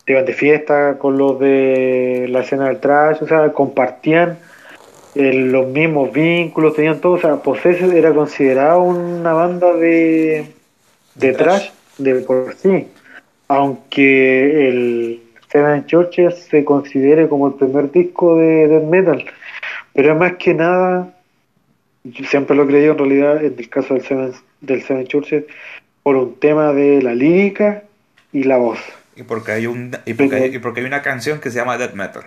[0.05, 4.37] iban de fiesta con los de la escena del Trash, o sea, compartían
[5.15, 7.13] eh, los mismos vínculos, tenían todo.
[7.13, 10.45] O sea, Possessed era considerado una banda de,
[11.15, 12.87] de trash de por sí,
[13.47, 19.25] aunque el Seven Churches se considere como el primer disco de death metal,
[19.93, 21.14] pero es más que nada,
[22.05, 25.43] yo siempre lo he creído en realidad en el caso del Seven, del Seven Churches,
[26.03, 27.83] por un tema de la lírica
[28.31, 28.79] y la voz.
[29.15, 31.77] Y porque hay, un, y porque hay, y porque hay una canción que se llama
[31.77, 32.23] Death Metal.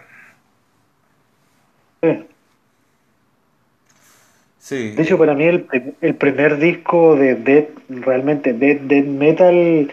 [4.58, 4.90] Sí.
[4.90, 5.66] De hecho, para mí el,
[6.00, 9.92] el primer disco de death, realmente death, death metal,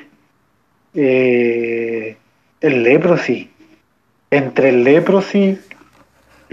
[0.96, 2.18] eh,
[2.62, 3.50] el Leprosy.
[4.32, 5.60] Entre el Leprosy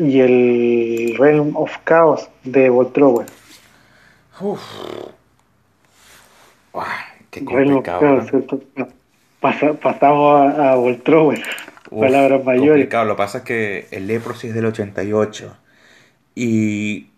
[0.08, 3.26] y el Realm of Chaos de Voltrower.
[4.40, 4.60] Uf.
[7.30, 8.00] Qué Realm of complicado.
[8.00, 8.28] Chaos, ¿no?
[8.30, 8.60] ¿cierto?
[9.40, 11.42] Pasa- pasamos a, a Voltrower.
[11.90, 12.68] Uf, Palabras mayores.
[12.70, 13.04] complicado.
[13.06, 15.56] Lo que pasa es que el Leprosy es del 88.
[16.34, 17.08] Y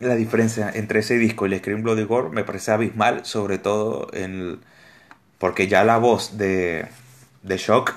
[0.00, 4.08] la diferencia entre ese disco y el Scream Bloody Gore me parece abismal, sobre todo
[4.12, 4.58] en el-
[5.38, 6.86] porque ya la voz de,
[7.42, 7.94] de Shock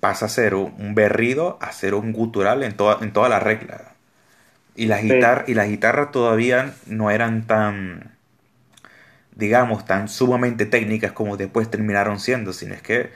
[0.00, 3.94] pasa a ser un, berrido a ser un gutural en toda, en toda la regla.
[4.76, 5.08] Y las Sí.
[5.08, 8.16] guitar- y las guitarras todavía no eran tan,
[9.34, 13.10] digamos, tan sumamente técnicas como después terminaron siendo, sino es que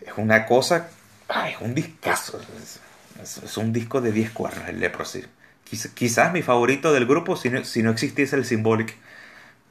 [0.00, 0.88] es una cosa,
[1.28, 2.40] ay, es un discazo.
[2.62, 2.80] Es,
[3.22, 5.24] es- es un disco de 10 cuernos el Leprosy.
[5.70, 8.96] Quiz- quizás mi favorito del grupo si no, si no existiese el Symbolic.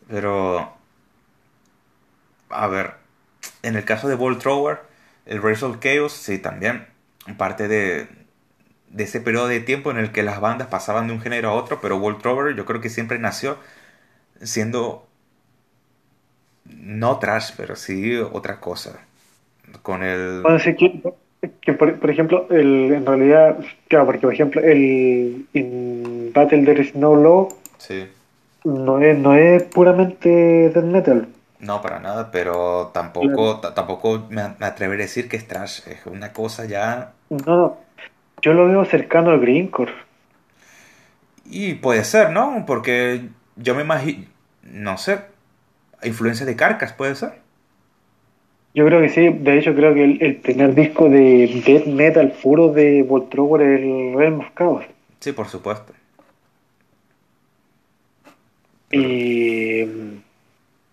[0.10, 0.74] Pero,
[2.50, 2.96] a ver,
[3.64, 4.80] en el caso de Ball Thrower,
[5.28, 6.88] el Race of Chaos, sí, también
[7.38, 8.08] parte de,
[8.90, 11.54] de ese periodo de tiempo en el que las bandas pasaban de un género a
[11.54, 13.58] otro, pero Ball Thrower yo creo que siempre nació
[14.42, 15.08] siendo
[16.66, 19.00] no trash, pero sí otra cosa.
[19.82, 20.44] Con el...
[21.42, 26.64] Que, que por, por ejemplo, el, en realidad, claro, porque por ejemplo, el in Battle
[26.64, 28.08] There is no law Sí.
[28.64, 31.28] no es, no es puramente death metal.
[31.60, 35.88] No, para nada, pero tampoco, ta- tampoco me, me atreveré a decir que es trash.
[35.88, 37.14] Es una cosa ya...
[37.30, 37.78] No, no.
[38.42, 39.92] Yo lo veo cercano al greencore.
[41.46, 42.64] Y puede ser, ¿no?
[42.68, 44.26] Porque yo me imagino...
[44.64, 45.22] No sé.
[46.04, 47.40] Influencia de Carcas, puede ser.
[48.74, 52.32] Yo creo que sí, de hecho creo que el, el primer disco de death metal
[52.44, 54.86] puro de Voltrower es el Realm of Chaos.
[55.20, 55.94] Sí, por supuesto.
[58.92, 59.84] Y,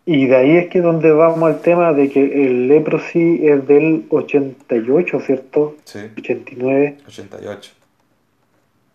[0.07, 4.05] y de ahí es que donde vamos al tema de que el Leprosy es del
[4.11, 5.77] 88, ¿cierto?
[5.85, 6.99] Sí, 89.
[7.07, 7.73] 88.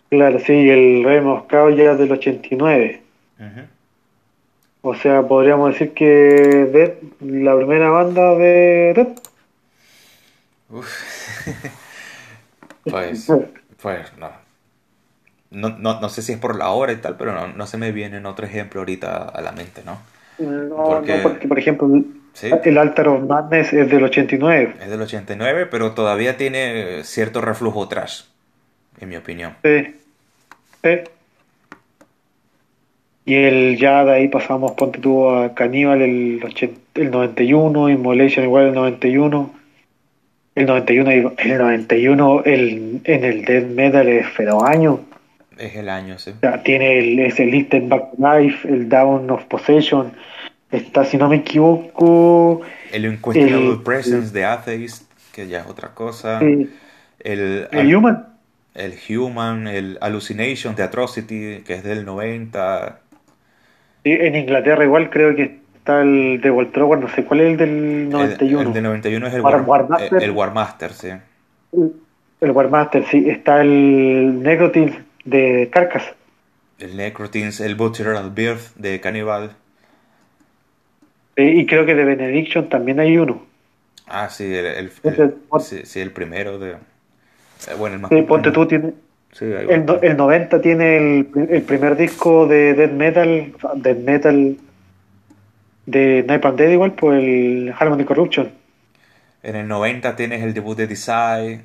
[0.09, 3.01] Claro, sí, el Realm of Chaos ya es del 89.
[3.39, 3.61] Ujú.
[4.81, 9.19] O sea, podríamos decir que Death, la primera banda de Death,
[10.69, 10.87] Uf.
[12.83, 13.27] Pues,
[13.81, 14.31] pues no.
[15.51, 15.99] No, no.
[15.99, 18.25] no sé si es por la hora y tal, pero no, no se me viene
[18.25, 19.99] otro ejemplo ahorita a la mente, ¿no?
[20.39, 21.89] No, Porque- no, porque por ejemplo
[22.33, 22.49] Sí.
[22.63, 24.73] el Altar of Madness es del 89.
[24.81, 28.21] Es del 89, pero todavía tiene cierto reflujo trash,
[29.01, 29.55] en mi opinión.
[29.63, 29.95] Sí.
[30.83, 30.89] Sí.
[33.25, 38.45] Y el ya de ahí pasamos, ponte tú a Cannibal el, 80 el 91, Immolation
[38.45, 39.53] igual el 91.
[40.55, 45.01] El 91, digo, el 91 el, en el Death Metal es feo año.
[45.59, 46.31] Es el año, sí.
[46.31, 50.13] O sea, tiene el, ese Lifted Back Life, el Down of Possession.
[50.71, 55.89] Está, si no me equivoco, El Unquestionable El- Presence de Atheist, que ya es otra
[55.89, 56.39] cosa.
[56.41, 56.67] eh,
[57.19, 58.25] El, el Human.
[58.75, 62.99] el Human, el Hallucination de Atrocity, que es del 90.
[64.05, 67.57] Sí, en Inglaterra igual creo que está el de Voltrower, no sé cuál es el
[67.57, 68.61] del El, 91.
[68.69, 70.13] el del 91 es el, War- War, Warmaster.
[70.17, 71.09] el, el Warmaster, sí.
[72.41, 73.29] El Warmaster, sí.
[73.29, 76.03] Está el Necrotil de Carcass.
[76.79, 79.55] El Necrotins, el Butcheral Birth de Cannibal.
[81.37, 83.41] Y creo que de Benediction también hay uno.
[84.05, 86.71] Ah, sí, el, el, el- es- sí, sí, el primero de...
[87.67, 88.93] eh, Bueno, el más Sí, ponte tú, tiene,
[89.31, 94.57] Sí, el, no- el 90 tiene el, el primer disco de Death Metal, Death Metal
[95.85, 98.51] de and Dead igual, pues el Harmony Corruption.
[99.43, 101.61] En el 90 tienes el debut de Desire,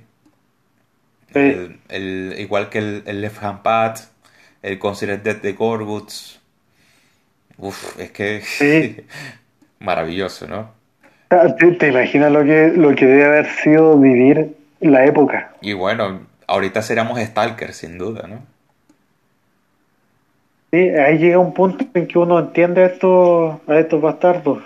[1.35, 1.39] Sí.
[1.41, 3.97] el, el- igual que el, el Left Hand Pad,
[4.63, 6.41] el Considered Death de Gorguts.
[7.59, 8.97] Uf, es que Sí.
[9.81, 10.71] maravilloso, ¿no?
[11.31, 15.53] Ah, ¿Te, te imaginas lo que, lo que debe haber sido vivir la época?
[15.61, 18.41] Y bueno, ahorita seríamos Stalkers, sin duda, ¿no?
[20.73, 24.63] Sí, ahí llega un punto en que uno entiende a estos, a estos bastardos.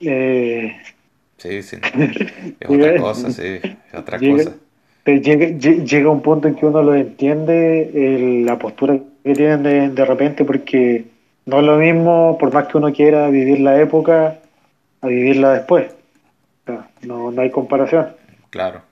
[0.00, 0.76] Eh,
[1.38, 1.76] Sí, sí.
[2.60, 4.56] Es otra cosa, sí, es otra Llega- cosa.
[5.08, 9.62] Te llega, lle- llega un punto en que uno lo entiende, la postura que tienen
[9.62, 11.04] de, de repente, porque
[11.46, 14.38] no es lo mismo, por más que uno quiera vivir la época,
[15.00, 15.86] a vivirla después.
[16.66, 18.08] O sea, no, no hay comparación.
[18.50, 18.82] Claro.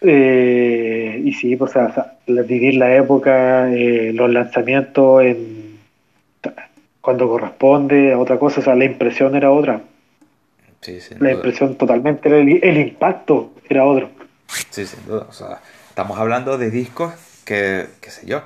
[0.00, 5.78] Eh, y sí, pues, o sea, vivir la época, eh, los lanzamientos en,
[7.00, 9.80] cuando corresponde a otra cosa, o sea, la impresión era otra.
[10.82, 11.32] Sí, La duda.
[11.32, 14.10] impresión totalmente, era el, el impacto era otro.
[14.70, 15.26] Sí, sin duda.
[15.28, 18.42] O sea, estamos hablando de discos que, qué sé yo,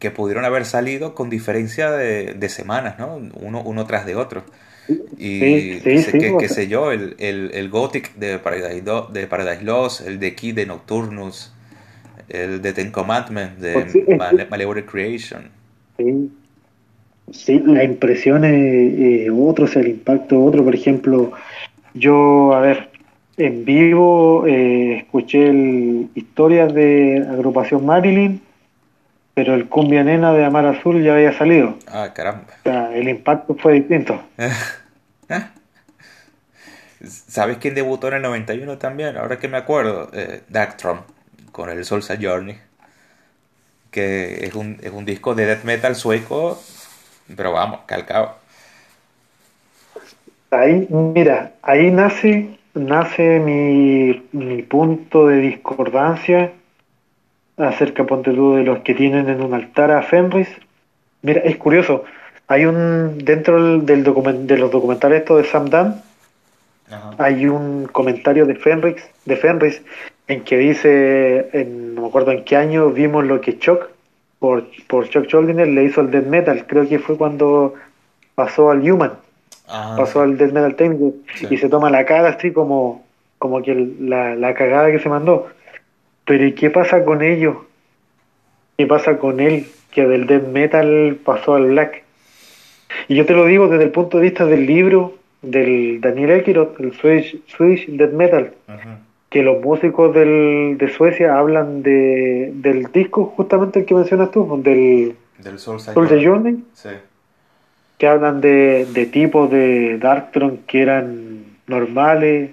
[0.00, 3.16] que pudieron haber salido con diferencia de, de semanas, ¿no?
[3.16, 4.44] Uno, uno tras de otro.
[5.18, 9.08] Y Sí, sí, qué, sé- sí, qué yo, el, el, el Gothic de Paradise, Do-
[9.12, 11.52] de Paradise Lost, el de Key de Nocturnus,
[12.28, 15.50] el de Ten Commandments de Pues es- Male- Malevolent Creation.
[15.96, 16.30] Sí,
[17.32, 20.64] sí la impresión es eh, otro, o sea, el impacto otro.
[20.64, 21.32] Por ejemplo,
[21.94, 22.87] yo, a ver,
[23.38, 28.42] en vivo eh, escuché el, historias de agrupación Marilyn,
[29.34, 31.78] pero el Cumbia Nena de Amar Azul ya había salido.
[31.86, 32.46] Ah, caramba.
[32.60, 34.20] O sea, el impacto fue distinto.
[37.04, 39.16] ¿Sabes quién debutó en el 91 también?
[39.16, 41.02] Ahora que me acuerdo, eh, Darkthrone,
[41.52, 42.58] con el Soul's Journey,
[43.92, 46.60] que es un, es un disco de death metal sueco,
[47.36, 48.36] pero vamos, calcado.
[50.50, 56.52] Ahí, mira, ahí nace, nace mi, mi punto de discordancia
[57.56, 60.48] acerca, ponte tú, de los que tienen en un altar a Fenris.
[61.22, 62.04] Mira, es curioso,
[62.46, 67.10] hay un, dentro del, del documen- de los documentales estos de Sam Ajá.
[67.18, 69.82] hay un comentario de Fenris, de Fenris
[70.28, 73.88] en que dice, en, no me acuerdo en qué año vimos lo que Chuck,
[74.38, 77.74] por, por Chuck Schuldiner, le hizo al death metal, creo que fue cuando
[78.34, 79.12] pasó al Human.
[79.68, 81.46] Ah, pasó al death metal técnico Sí.
[81.50, 83.04] y se toma la cara así como,
[83.38, 85.48] como que la, la cagada que se mandó.
[86.24, 87.56] Pero ¿y qué pasa con ellos?
[88.76, 92.02] ¿Qué pasa con él que del death metal pasó al black?
[93.08, 96.80] Y yo te lo digo desde el punto de vista del libro del Daniel Ekirot,
[96.80, 98.52] el Swedish, Swedish Death Metal,
[99.30, 104.60] que los músicos del, de Suecia hablan de, del disco, justamente el que mencionas tú,
[104.62, 106.24] del Del Soul Soul Journey.
[106.24, 106.88] Journey, Sí.
[107.98, 112.52] Que hablan de, de tipos de Darktron que eran normales,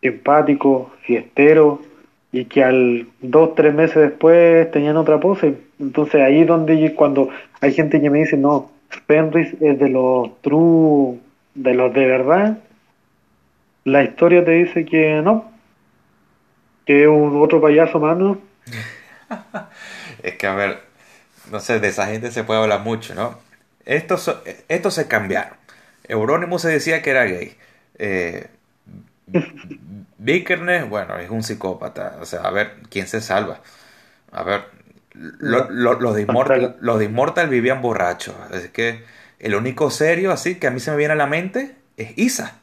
[0.00, 1.80] simpáticos, fiesteros,
[2.34, 5.54] y que al dos, tres meses después tenían otra pose.
[5.78, 7.28] Entonces ahí es donde cuando
[7.60, 8.72] hay gente que me dice, no,
[9.06, 11.20] Fenris es de los true,
[11.54, 12.58] de los de verdad,
[13.84, 15.48] la historia te dice que no,
[16.84, 18.18] que es un otro payaso más.
[20.22, 20.78] Es que, a ver,
[21.52, 23.38] no sé, de esa gente se puede hablar mucho, ¿no?
[23.84, 24.34] Estos,
[24.68, 25.56] estos se cambiaron.
[26.08, 27.56] Euronymous se decía que era gay.
[27.98, 28.48] Eh,
[30.88, 32.16] bueno, es un psicópata.
[32.20, 33.60] O sea, a ver, ¿quién se salva?
[34.32, 34.62] A ver,
[35.14, 38.34] lo- lo- los, de Immortal, los de Immortal vivían borrachos.
[38.52, 39.02] Es que
[39.38, 42.60] el único serio así que a mí se me viene a la mente es Isa,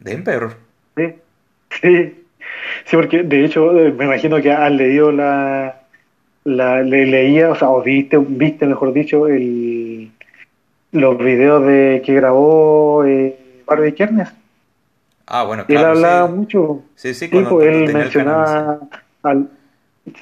[0.00, 0.56] de Emperor.
[0.96, 1.14] Sí,
[1.82, 2.24] sí,
[2.86, 5.82] sí, porque de hecho eh, me imagino que has leído la,
[6.44, 10.11] la le leía, o sea, o viste, viste mejor dicho, el,
[10.92, 14.28] los videos de que grabó eh, Barbie Kernes.
[15.26, 15.88] Ah, bueno, Él claro.
[15.90, 16.34] hablaba sí.
[16.34, 18.80] mucho, Sí, sí, sí, cuando, pues cuando él mencionaba
[19.22, 19.48] al,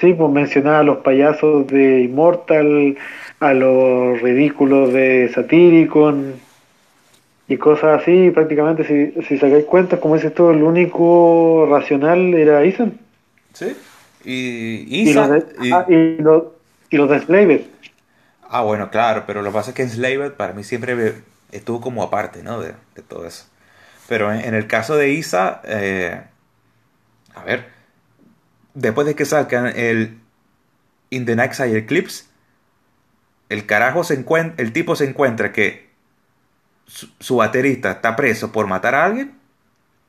[0.00, 2.96] sí, pues mencionaba a los payasos de Immortal,
[3.40, 6.34] a los ridículos de Satyricon
[7.48, 12.34] y cosas así, y prácticamente si, si sacáis cuenta, como dices tú, el único racional
[12.34, 12.92] era Ethan.
[13.52, 13.76] Sí.
[14.24, 15.26] Y Y Isa.
[15.26, 16.44] los de, y- ah, y los,
[16.90, 17.60] y los de Slaved.
[18.52, 22.02] Ah, bueno, claro, pero lo que pasa es que Enslaved para mí siempre estuvo como
[22.02, 22.60] aparte, ¿no?
[22.60, 22.74] De,
[23.08, 23.46] todo eso.
[24.08, 26.20] Pero en, el caso de Isa, eh,
[27.32, 27.68] a ver,
[28.74, 30.18] después de que sacan el
[31.10, 32.24] In the Night Side Eclipse,
[33.50, 35.88] el carajo se encuentra, el tipo se encuentra que
[36.86, 39.38] su, su baterista está preso por matar a alguien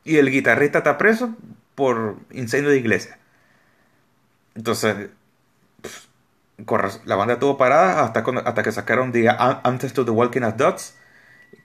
[0.03, 1.35] y el guitarrista está preso
[1.75, 3.19] por incendio de iglesia.
[4.55, 5.09] Entonces,
[7.05, 10.57] la banda estuvo parada hasta, hasta que sacaron The An- Antes to the Walking as
[10.57, 10.97] Dots,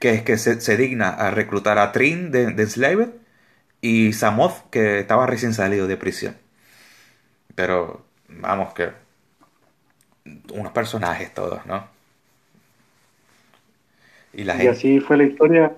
[0.00, 3.10] que es que se, se digna a reclutar a Trin de, de Enslaved
[3.82, 6.36] y Samoth, que estaba recién salido de prisión.
[7.54, 8.92] Pero, vamos, que.
[10.52, 11.88] Unos personajes todos, ¿no?
[14.32, 14.66] Y la Y gente.
[14.66, 15.76] así fue la historia.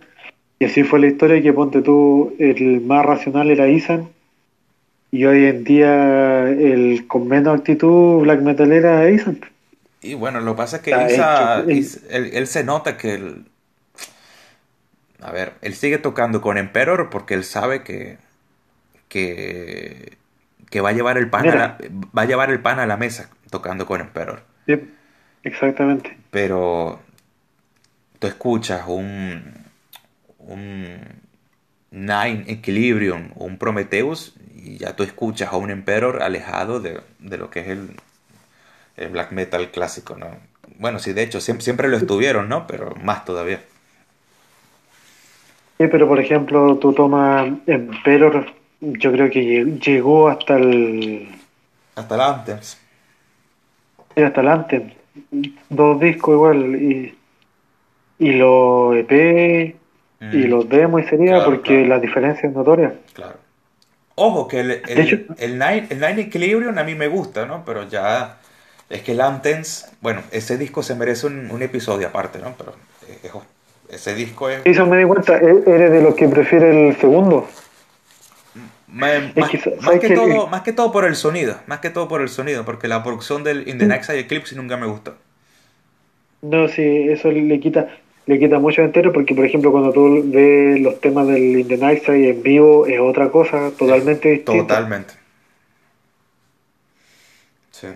[0.59, 4.09] Y así fue la historia que ponte tú, el más racional era Ethan.
[5.11, 9.41] Y hoy en día el con menos actitud black metal era Ethan.
[10.01, 13.47] Y bueno, lo que pasa es que Isa, es él, él se nota que él,
[15.21, 18.19] a ver, él sigue tocando con Emperor porque él sabe que,
[19.09, 20.19] que,
[20.71, 21.79] que va a llevar el pan a la,
[22.17, 24.43] va a llevar el pan a la mesa tocando con Emperor.
[25.43, 26.17] Exactamente.
[26.31, 27.01] Pero
[28.19, 29.43] tú escuchas un,
[30.39, 30.99] un
[31.91, 34.37] Nine Equilibrium o un Prometheus
[34.69, 37.91] y ya tú escuchas a un Emperor alejado de, de lo que es el,
[38.97, 40.29] el black metal clásico, ¿no?
[40.79, 42.67] Bueno, sí, de hecho, siempre, siempre lo estuvieron, ¿no?
[42.67, 43.61] Pero más todavía.
[45.79, 48.47] Sí, pero por ejemplo, tú tomas Emperor,
[48.81, 51.29] yo creo que lle- llegó hasta el,
[51.97, 52.79] Hasta el Anthems.
[54.15, 54.91] sí, hasta el Anthem.
[55.69, 56.77] Dos discos igual.
[56.77, 57.15] Y,
[58.19, 59.77] y los EP
[60.33, 61.89] y Mm, los demos y sería Claro, porque claro.
[61.89, 62.95] la diferencia es notoria.
[63.13, 63.39] Claro.
[64.19, 67.65] Ojo, que el, el, el Nine, el Nine Equilibrium a mí me gusta, ¿no?
[67.65, 68.39] Pero ya
[68.91, 72.55] es que el Anthems, bueno, ese disco se merece un, un episodio aparte, ¿no?
[72.59, 72.75] Pero
[73.09, 74.61] eh, es- ese disco es...
[74.65, 77.49] Eso me di cuenta, e- eres de los que prefiere el segundo.
[78.87, 81.91] Me- más, que, más ¿sabes que todo, más que todo por el sonido, más que
[81.91, 83.89] todo por el sonido, porque la producción del In the Mm.
[83.89, 85.15] Next Eclipse nunca me gustó.
[86.43, 87.89] No, sí, eso le quita,
[88.29, 91.79] le quita mucho entero porque, por ejemplo, cuando tú ves los temas del In the
[91.79, 94.75] Night Side en vivo es otra cosa totalmente distinta.
[94.75, 95.15] Totalmente.
[97.71, 97.87] Sí.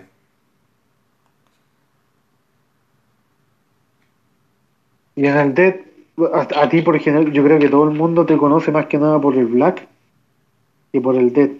[5.17, 5.75] Y en el Dead,
[6.33, 8.97] a, a ti por ejemplo, yo creo que todo el mundo te conoce más que
[8.97, 9.87] nada por el Black
[10.93, 11.51] y por el Dead.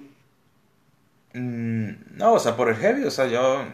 [1.35, 3.65] Mm, no, o sea, por el heavy, o sea, yo...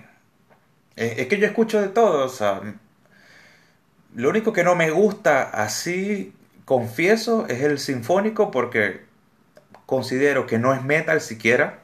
[0.97, 2.60] Es, es que yo escucho de todo, o sea...
[4.16, 6.34] Lo único que no me gusta así,
[6.66, 9.01] confieso, es el sinfónico porque
[9.86, 11.80] considero que no es metal siquiera,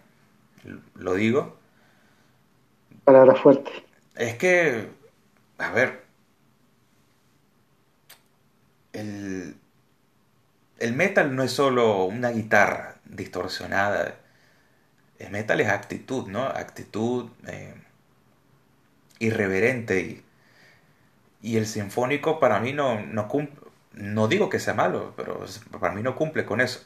[0.96, 1.58] lo digo.
[3.04, 3.72] Palabra fuerte.
[4.16, 4.90] Es que,
[5.58, 6.04] a ver,
[8.94, 9.56] el,
[10.80, 14.16] el metal no es solo una guitarra distorsionada.
[15.20, 16.44] El metal es actitud, ¿no?
[16.44, 17.76] Actitud eh,
[19.20, 20.00] irreverente.
[20.02, 20.25] Y,
[21.46, 23.66] y, el sinfónico para mí no, no cumple.
[23.94, 25.46] No digo que sea malo, pero
[25.80, 26.86] para mí no cumple con eso.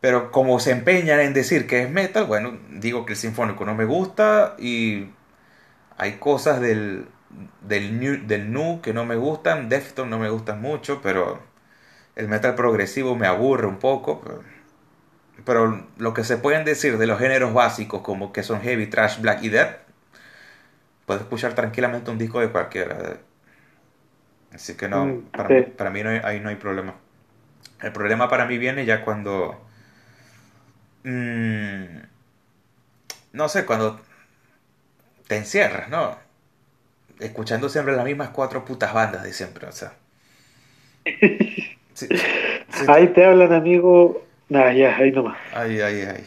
[0.00, 3.74] Pero como se empeñan en decir que es metal, bueno, digo que el sinfónico no
[3.74, 5.10] me gusta y
[5.98, 7.06] hay cosas del,
[7.60, 11.40] del, new, del nu que no me gustan, Deftones no me gustan mucho, pero
[12.16, 14.22] el metal progresivo me aburre un poco.
[15.44, 19.20] Pero, lo que se pueden decir de los géneros básicos como que son heavy, trash,
[19.20, 19.78] black y death,
[21.06, 23.18] puedes escuchar tranquilamente un disco de cualquiera.
[24.54, 26.94] Así que no, mm, para, mí, para mí no ahí no hay problema.
[27.82, 29.60] El problema para mí viene ya cuando...
[31.04, 32.00] Mmm,
[33.32, 34.00] no sé, cuando
[35.26, 36.16] te encierras, ¿no?
[37.20, 39.92] Escuchando siempre las mismas cuatro putas bandas de siempre, o sea.
[42.88, 44.26] Ahí te hablan, amigo.
[44.48, 45.38] Nah, ya, ahí nomás.
[45.52, 46.26] Ahí, ahí, ahí.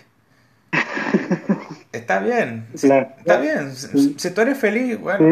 [1.91, 2.67] está bien.
[2.73, 3.75] está bien.
[3.75, 5.27] Si, tú eres feliz, bueno.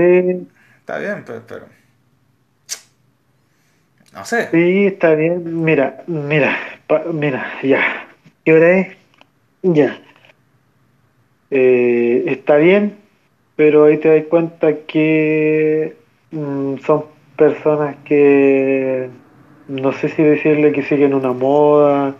[0.79, 1.67] Está bien, pero,
[4.13, 4.49] No sé.
[4.51, 5.63] Sí, está bien.
[5.63, 6.57] Mira, mira,
[7.13, 8.07] mira, ya.
[8.43, 8.97] ¿Qué hora es?
[9.63, 9.99] Ya.
[11.49, 12.95] Eh, está bien,
[13.55, 15.95] pero ahí te das cuenta que
[16.31, 17.05] mm, son
[17.35, 19.09] personas que
[19.67, 22.15] no sé si decirle que siguen una moda,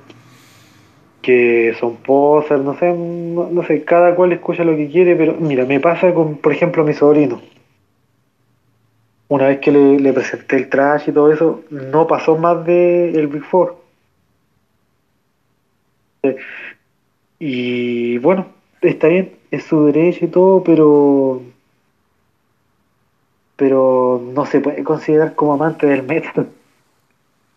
[1.22, 5.66] que son posers, no sé, no, sé, cada cual escucha lo que quiere, pero mira,
[5.66, 7.42] me pasa con, por ejemplo, mi sobrino.
[9.32, 13.28] Una vez que le, presenté el trash y todo eso, no pasó más de el
[13.28, 13.78] Big Four.
[17.40, 18.48] Y bueno,
[18.82, 21.42] está bien, es su derecho y todo, pero
[23.56, 26.50] pero no se puede considerar como amante del metal.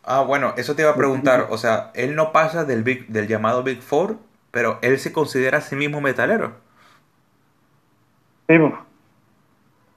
[0.04, 1.48] Ah, bueno, eso te iba a preguntar.
[1.50, 4.18] O sea, él no pasa del, big, del llamado Big Four,
[4.52, 6.52] pero él se considera a sí mismo metalero.
[8.48, 8.54] Sí,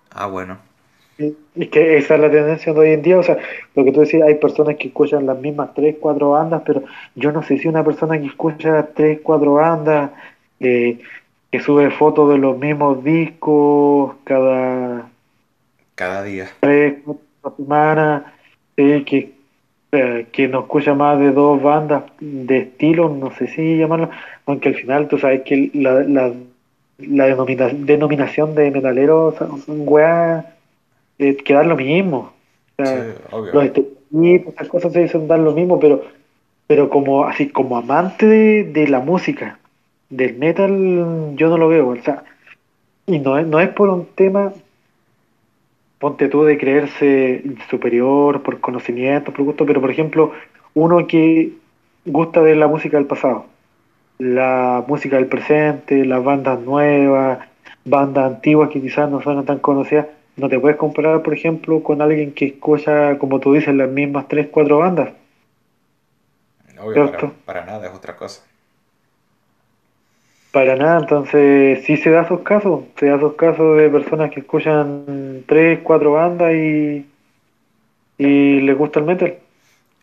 [0.09, 0.66] Ah, bueno.
[1.17, 3.17] Es que esa es la tendencia de hoy en día.
[3.17, 3.37] O sea,
[3.75, 6.83] lo que tú decías, hay personas que escuchan las mismas tres, cuatro bandas, pero
[7.15, 10.11] yo no sé si una persona que escucha tres, cuatro bandas,
[10.59, 10.99] eh,
[11.51, 15.09] que sube fotos de los mismos discos cada...
[15.95, 16.47] Cada día.
[16.59, 18.23] Tres, cuatro semanas,
[18.75, 19.37] eh, que
[19.93, 24.09] eh, que no escucha más de dos bandas de estilo, no sé si llamarlo,
[24.45, 26.33] aunque al final tú sabes que la, la,
[26.97, 30.45] la denominación de metalero son, weas
[31.19, 32.33] eh, que dan lo mismo.
[32.77, 36.03] O sea, los estereotipos, esas cosas se dicen dar lo mismo, pero
[36.67, 39.57] pero como así como amante de, de, la música
[40.09, 42.25] del metal yo no lo veo o sea
[43.05, 44.51] y no es, no es por un tema
[45.99, 50.31] ponte tú de creerse superior por conocimiento, por gusto, pero por ejemplo,
[50.73, 51.53] uno que
[52.05, 53.45] gusta de la música del pasado,
[54.19, 57.39] la música del presente, las bandas nuevas,
[57.85, 60.07] bandas antiguas que quizás no son tan conocidas,
[60.37, 64.27] no te puedes comparar, por ejemplo, con alguien que escucha, como tú dices, las mismas
[64.27, 65.09] tres, cuatro bandas.
[66.79, 68.43] Obvio, para, para nada, es otra cosa.
[70.51, 74.39] Para nada, entonces sí se da esos casos, se da esos casos de personas que
[74.41, 77.05] escuchan tres, cuatro bandas y,
[78.17, 79.37] y les gusta el metal.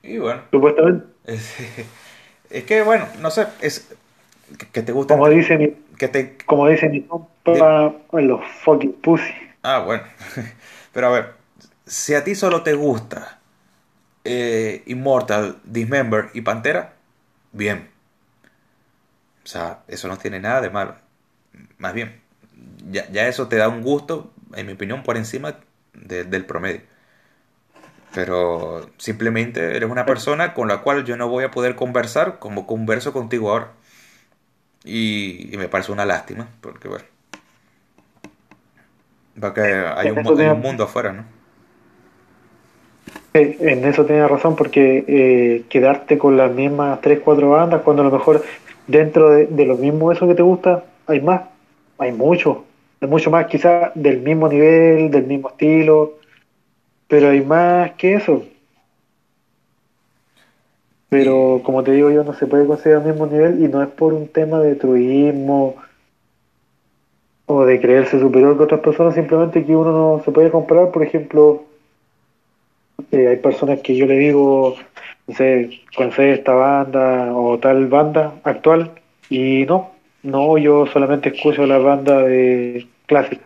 [0.02, 0.42] Y bueno.
[0.50, 1.06] Supuestamente.
[1.24, 3.94] Es, que bueno, no sé, es
[4.72, 5.14] que, te gusta.
[5.14, 9.32] Como dice mi, que te, como dice mi compa, los fucking pussy.
[9.64, 10.04] Ah, bueno.
[10.92, 11.34] Pero a ver,
[11.86, 13.40] si a ti solo te gusta
[14.24, 16.94] eh, Immortal, Dismember y Pantera,
[17.52, 17.90] bien.
[19.44, 20.96] O sea, eso no tiene nada de malo.
[21.78, 22.20] Más bien,
[22.90, 25.56] ya, ya eso te da un gusto, en mi opinión, por encima
[25.94, 26.82] del promedio.
[28.14, 32.66] Pero simplemente eres una persona con la cual yo no voy a poder conversar como
[32.66, 33.72] converso contigo ahora.
[34.84, 37.13] Y, me parece una lástima, porque bueno.
[39.40, 41.24] Porque hay un, un mundo afuera, ¿no?
[43.32, 48.04] En eso tienes razón, porque eh, quedarte con las mismas 3, 4 bandas, cuando a
[48.06, 48.44] lo mejor
[48.86, 51.42] dentro de, de lo mismo eso que te gusta, hay más,
[51.98, 52.64] hay mucho,
[53.00, 56.12] hay mucho más quizás del mismo nivel, del mismo estilo,
[57.08, 58.44] pero hay más que eso.
[61.08, 63.88] Pero como te digo yo, no se puede considerar el mismo nivel y no es
[63.88, 65.74] por un tema de truismo
[67.54, 71.02] o de creerse superior que otras personas, simplemente que uno no se puede comparar, por
[71.02, 71.64] ejemplo,
[73.12, 74.76] eh, hay personas que yo le digo,
[75.26, 78.90] no sé, conocer esta banda o tal banda actual
[79.30, 79.90] y no,
[80.22, 83.44] no, yo solamente escucho la banda de clásica.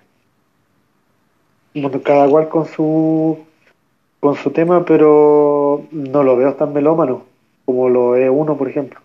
[2.02, 3.46] Cada cual con su
[4.20, 7.24] con su tema, pero no lo veo tan melómano.
[7.64, 8.98] como lo es uno, por ejemplo.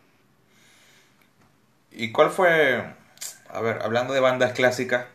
[1.91, 2.83] ¿Y cuál fue,
[3.53, 5.05] a ver, hablando de bandas clásicas,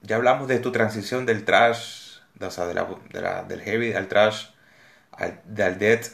[0.00, 4.46] ya hablamos de tu transición del trash, o sea, de la, del heavy al trash,
[5.12, 6.06] al, del death.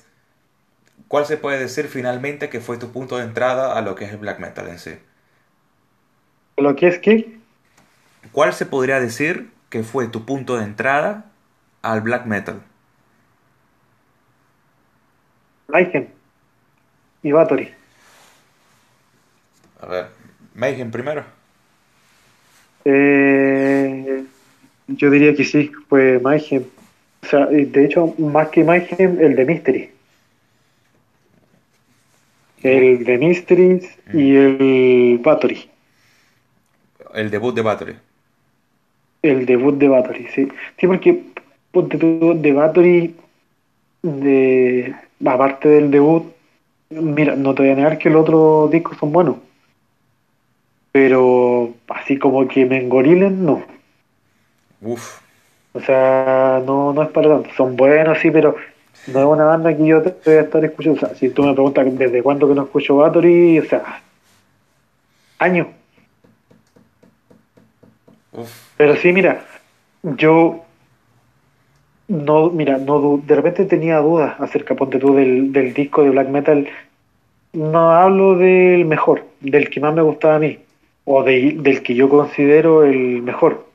[1.06, 4.10] ¿Cuál se puede decir finalmente que fue tu punto de entrada a lo que es
[4.10, 4.98] el black metal en sí?
[6.56, 7.38] ¿Lo que es qué?
[8.32, 11.26] ¿Cuál se podría decir que fue tu punto de entrada
[11.82, 12.62] al black metal?
[15.68, 16.08] Mayhem
[17.22, 17.72] y Bathory.
[19.80, 20.21] A ver,
[20.55, 21.24] Mayhem primero.
[22.84, 24.24] Eh,
[24.88, 26.64] yo diría que sí, fue Mayhem.
[27.22, 29.90] O sea, de hecho, más que Mayhem, el de Mystery.
[32.62, 35.68] El de Mysteries y el Battery.
[37.14, 37.96] El debut de Battery.
[39.22, 40.48] El debut de Battery, sí.
[40.78, 41.22] Sí, porque
[41.72, 43.14] de Battery,
[44.03, 44.94] de,
[45.24, 46.32] aparte del debut,
[46.90, 49.36] mira, no te voy a negar que los otros discos son buenos.
[50.93, 53.62] Pero así como que me engorilen, no.
[54.82, 55.20] Uf.
[55.72, 57.51] O sea, no, no es para tanto.
[57.57, 58.57] Son buenos, sí, pero
[59.07, 60.99] no es una banda que yo te voy a estar escuchando.
[60.99, 64.03] O sea, si tú me preguntas desde cuándo que no escucho Battery, o sea,
[65.38, 65.68] años.
[68.76, 69.45] Pero sí, mira,
[70.03, 70.62] yo
[72.09, 76.28] no, mira, no de repente tenía dudas acerca, ponte tú, del, del disco de black
[76.28, 76.68] metal.
[77.53, 80.59] No hablo del mejor, del que más me gustaba a mí,
[81.05, 83.66] o del que yo considero el mejor.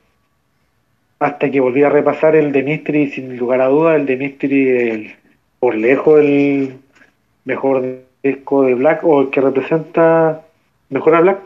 [1.19, 4.69] Hasta que volví a repasar el de Mystery, sin lugar a dudas, el de Mystery,
[4.69, 5.15] el,
[5.59, 6.78] por lejos, el
[7.43, 7.84] mejor
[8.23, 10.45] disco de Black, o el que representa
[10.89, 11.39] mejor a Black.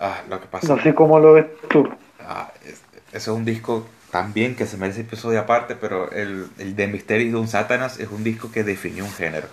[0.00, 0.74] Ah, lo que pasa.
[0.74, 1.88] No sé cómo lo ves tú.
[2.20, 6.88] Ah, ese es un disco también que se merece episodio aparte, pero el, el de
[6.88, 9.48] Mystery de un Satanas es un disco que definió un género.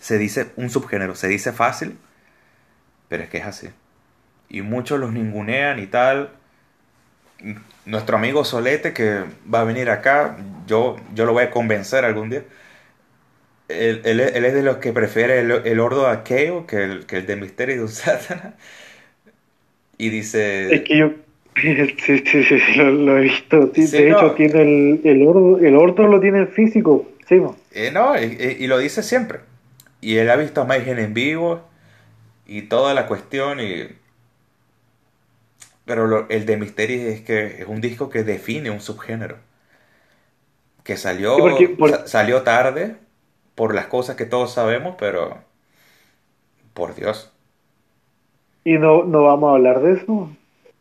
[0.00, 1.96] Se dice un subgénero, se dice fácil,
[3.12, 3.68] pero es que es así.
[4.48, 6.30] Y muchos los ningunean y tal.
[7.84, 12.30] Nuestro amigo Solete, que va a venir acá, yo, yo lo voy a convencer algún
[12.30, 12.44] día.
[13.68, 17.26] Él, él, es de los que prefiere el, el Ordo Aqueo que el, que el
[17.26, 18.54] de Misterio de un Satanás.
[19.98, 20.74] Y dice...
[20.74, 21.10] Es que yo...
[21.54, 23.66] Sí, sí, sí, sí lo, he visto.
[23.66, 27.10] de hecho, tiene el, el, ordo, el ordo lo tiene el físico.
[27.28, 27.42] Sí,
[27.72, 29.40] eh, no, y, y, lo dice siempre.
[30.00, 31.71] Y él ha visto a Mayhem en vivo
[32.46, 33.60] y toda la cuestión.
[33.60, 33.88] y
[35.84, 39.36] Pero el de Mystery es que es un disco que define un subgénero.
[40.84, 41.36] Que salió,
[42.06, 42.96] salió tarde
[43.54, 45.38] por las cosas que todos sabemos, pero
[46.74, 47.32] por Dios.
[48.64, 50.30] ¿Y no, no vamos a hablar de eso?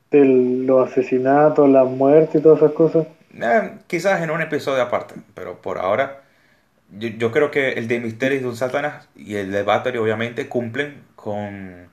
[0.09, 3.07] De los asesinatos, la muerte y todas esas cosas.
[3.34, 6.20] Eh, quizás en un episodio aparte, pero por ahora
[6.97, 11.03] yo, creo que el de Misterios de un Satanás y el de Battery obviamente cumplen
[11.15, 11.89] con,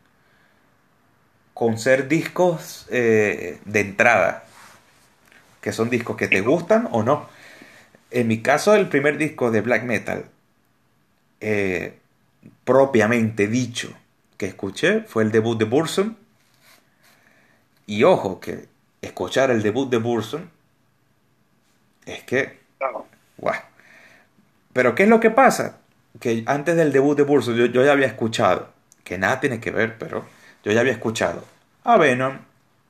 [1.54, 4.44] con ser discos eh, de entrada,
[5.60, 7.28] que son discos que te gustan o no.
[8.10, 10.26] En mi caso, el primer disco de black metal,
[11.40, 11.98] eh,
[12.64, 13.92] propiamente dicho,
[14.36, 16.16] que escuché fue el debut de Burson.
[17.86, 18.68] Y ojo, que
[19.00, 20.50] escuchar el debut de Burson
[22.04, 22.58] es que...
[24.72, 25.78] Pero ¿qué es lo que pasa?
[26.20, 28.70] Que antes del debut de Burson yo, ya había escuchado,
[29.04, 30.24] que nada tiene que ver, pero
[30.64, 31.44] yo ya había escuchado
[31.84, 32.38] a Venom,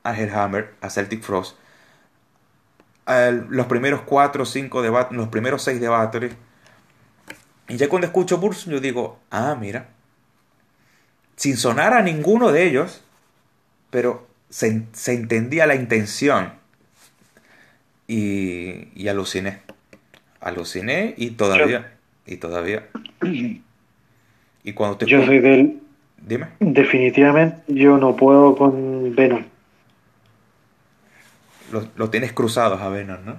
[0.02, 1.56] a Hellhammer, a Celtic Frost,
[3.06, 6.32] a los primeros cuatro o cinco debates, los primeros seis debates.
[7.68, 9.88] Y ya cuando escucho Burson yo digo, ah, mira,
[11.36, 13.02] sin sonar a ninguno de ellos,
[13.90, 16.52] pero se, entendía la intención.
[18.06, 19.60] Y, y, aluciné.
[20.40, 21.92] Aluciné y todavía.
[22.26, 22.86] y todavía.
[24.62, 25.80] Y cuando te Yo soy del.
[26.18, 26.48] Dime.
[26.60, 29.44] Definitivamente yo no puedo con Venom.
[31.72, 33.36] Lo, lo tienes cruzados a Venom, ¿no?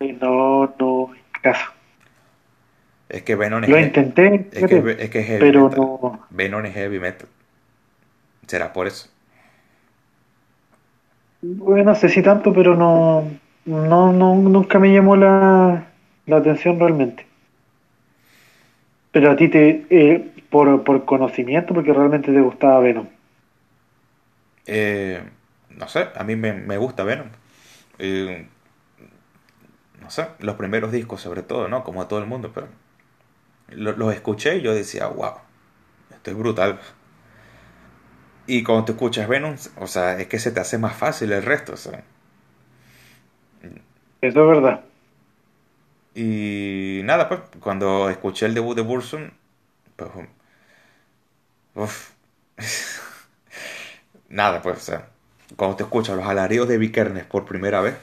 [0.00, 1.10] No, no,
[1.42, 1.66] caso.
[3.08, 5.78] Es que Venom es Lo intenté, es que, es que heavy pero metal.
[5.78, 6.26] no.
[6.30, 7.28] Venom es heavy metal.
[8.46, 9.08] ¿Será por eso?
[11.40, 13.30] Bueno, no sé si tanto, pero no,
[13.66, 15.86] no, no nunca me llamó la,
[16.30, 17.26] atención realmente.
[19.12, 23.08] Pero a ti te, eh, por, por conocimiento, porque realmente te gustaba Venom.
[24.66, 25.22] Eh,
[25.70, 27.28] no sé, a mí me, me gusta Venom.
[27.98, 28.46] Eh,
[30.00, 31.82] no sé, los primeros discos sobre todo, ¿no?
[31.82, 32.68] Como a todo el mundo, pero
[33.68, 35.34] los escuché y yo decía, wow,
[36.10, 36.78] esto es brutal.
[38.46, 41.42] Y cuando te escuchas Venom, o sea, es que se te hace más fácil el
[41.42, 41.74] resto,
[44.26, 44.80] Eso es verdad.
[46.14, 49.30] Y nada, pues, cuando escuché el debut de Burzum,
[49.96, 50.10] pues,
[51.74, 52.10] uf,
[54.28, 54.90] nada, pues,
[55.56, 57.94] cuando te escuchas los alaridos de Vikernes por primera vez,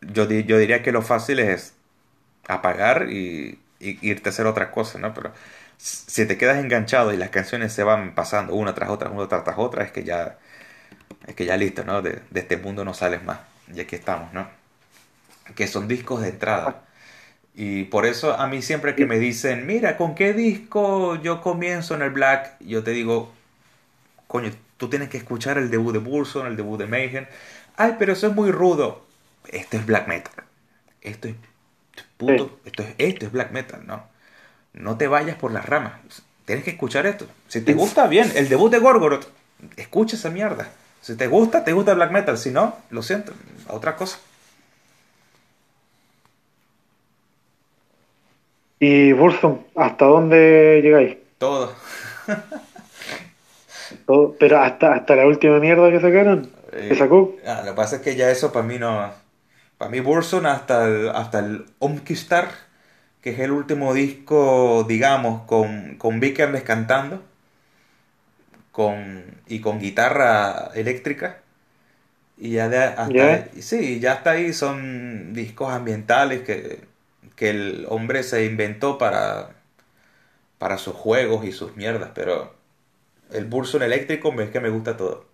[0.00, 1.74] yo, yo diría que lo fácil es
[2.48, 5.12] apagar y, irte a hacer otras cosas, ¿no?
[5.14, 5.32] Pero
[5.76, 9.58] si te quedas enganchado y las canciones se van pasando una tras otra, una tras
[9.58, 10.38] otra, es que ya,
[11.26, 12.02] es que ya listo, ¿no?
[12.02, 13.53] De, de este mundo no sales más.
[13.72, 14.48] Y aquí estamos, ¿no?
[15.54, 16.82] Que son discos de entrada.
[17.54, 21.94] Y por eso a mí siempre que me dicen, mira, ¿con qué disco yo comienzo
[21.94, 22.56] en el Black?
[22.60, 23.32] Yo te digo,
[24.26, 27.26] coño, tú tienes que escuchar el debut de Burson, el debut de Mayhem.
[27.76, 29.04] Ay, pero eso es muy rudo.
[29.48, 30.44] Esto es black metal.
[31.02, 31.34] Esto es
[32.64, 34.04] esto es, esto es black metal, ¿no?
[34.72, 35.92] No te vayas por las ramas.
[36.44, 37.26] Tienes que escuchar esto.
[37.48, 38.30] Si te gusta, bien.
[38.34, 39.26] El debut de Gorgoroth,
[39.76, 40.68] escucha esa mierda.
[41.04, 42.38] Si te gusta, te gusta black metal.
[42.38, 43.34] Si no, lo siento,
[43.68, 44.18] otra cosa.
[48.80, 51.18] ¿Y Burson, hasta dónde llegáis?
[51.36, 51.74] Todo.
[54.06, 54.34] Todo.
[54.40, 56.50] Pero hasta, hasta la última mierda que sacaron.
[56.70, 57.36] ¿Qué eh, sacó?
[57.46, 59.12] Ah, lo que pasa es que ya eso para mí no
[59.76, 62.48] para mí Burson hasta el, hasta el Omkistar,
[63.20, 67.20] que es el último disco, digamos, con, con Vikernes cantando
[68.74, 71.42] con, y con guitarra eléctrica.
[72.36, 76.80] Y ya de, hasta sí, ya hasta ahí son discos ambientales que,
[77.36, 79.54] que el hombre se inventó para,
[80.58, 82.54] para sus juegos y sus mierdas, pero
[83.32, 85.26] el Burson eléctrico es que me gusta todo.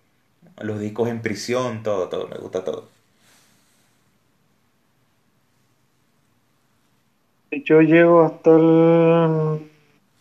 [0.61, 2.89] Los discos en prisión, todo, todo, me gusta todo.
[7.65, 9.69] Yo llego hasta el.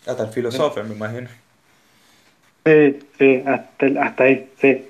[0.07, 1.29] Hasta el filósofo, me imagino.
[2.65, 4.87] Sí, sí, hasta, hasta ahí, sí.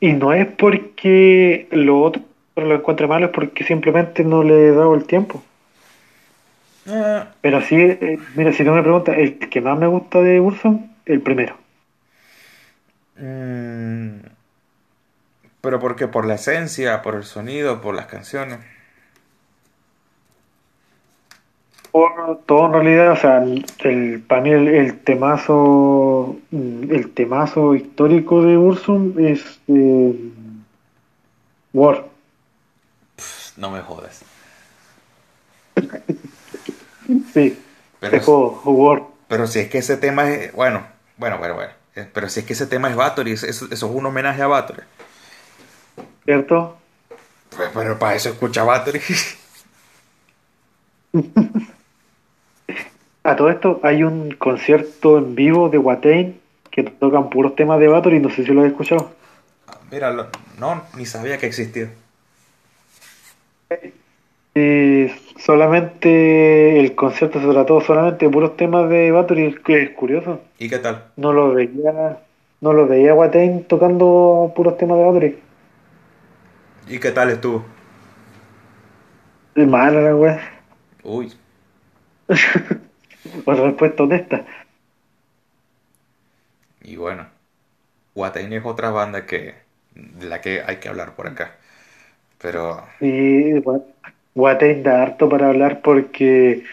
[0.00, 2.22] Y no es porque lo otro
[2.56, 5.42] lo encuentre malo, es porque simplemente no le he dado el tiempo.
[6.86, 7.28] Ah.
[7.40, 10.90] Pero sí, eh, mira, si no me preguntas, el que más me gusta de Urson,
[11.06, 11.56] el primero.
[13.16, 14.26] Mm.
[15.60, 16.08] pero ¿por qué?
[16.08, 18.58] ¿Por la esencia, por el sonido, por las canciones?
[22.46, 23.44] Todo en realidad, o sea,
[23.84, 30.32] el, para mí el, temazo el temazo histórico de Ursum es eh,
[31.72, 32.04] War.
[33.56, 34.22] no me jodas.
[37.32, 37.58] sí,
[38.00, 39.02] pero, War.
[39.28, 40.84] Pero si es que ese tema es, bueno,
[41.16, 43.82] bueno, bueno, bueno, eh, pero si es que ese tema es Bathory, eso, eso, es
[43.84, 44.82] un homenaje a Bathory.
[46.24, 46.76] ¿Cierto?
[47.56, 49.00] Pues, pero para eso escucha Bathory.
[53.26, 56.38] A todo esto hay un concierto en vivo de Watain
[56.70, 59.12] que tocan puros temas de Bathory, no sé si lo has escuchado.
[59.90, 60.12] Mira,
[60.58, 61.90] no, ni sabía que existía.
[65.38, 70.42] solamente el concierto se trató solamente de puros temas de Bathory, que es curioso.
[70.58, 71.04] ¿Y qué tal?
[71.16, 72.18] No lo veía,
[72.60, 75.38] no lo veía Watain tocando puros temas de Bathory.
[76.88, 77.64] ¿Y qué tal estuvo?
[79.54, 80.40] Mala la.
[81.02, 81.32] Uy.
[83.44, 84.44] Por respuesta honesta.
[86.82, 87.26] Y bueno,
[88.14, 89.54] Watain es otra banda que
[89.94, 91.56] de la que hay que hablar por acá.
[92.40, 92.84] Pero.
[92.98, 93.62] Sí,
[94.34, 96.64] Watain da harto para hablar porque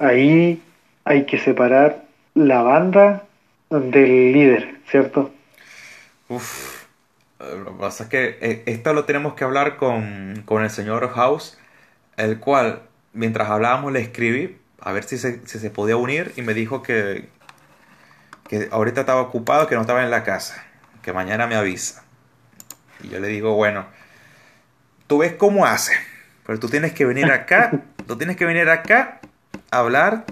[0.00, 0.62] ahí
[1.04, 2.04] hay que separar
[2.34, 3.24] la banda
[3.70, 5.30] del líder, ¿cierto?
[6.28, 6.86] Uf.
[7.38, 11.08] Lo que pasa es que eh, esto lo tenemos que hablar con, con el señor
[11.10, 11.56] House,
[12.16, 16.42] el cual, mientras hablábamos, le escribí a ver si se, si se podía unir y
[16.42, 17.28] me dijo que,
[18.48, 20.64] que ahorita estaba ocupado, que no estaba en la casa,
[21.02, 22.04] que mañana me avisa.
[23.02, 23.86] Y yo le digo, bueno,
[25.06, 25.92] tú ves cómo hace,
[26.46, 27.70] pero tú tienes que venir acá,
[28.06, 29.20] tú tienes que venir acá
[29.70, 30.24] a hablar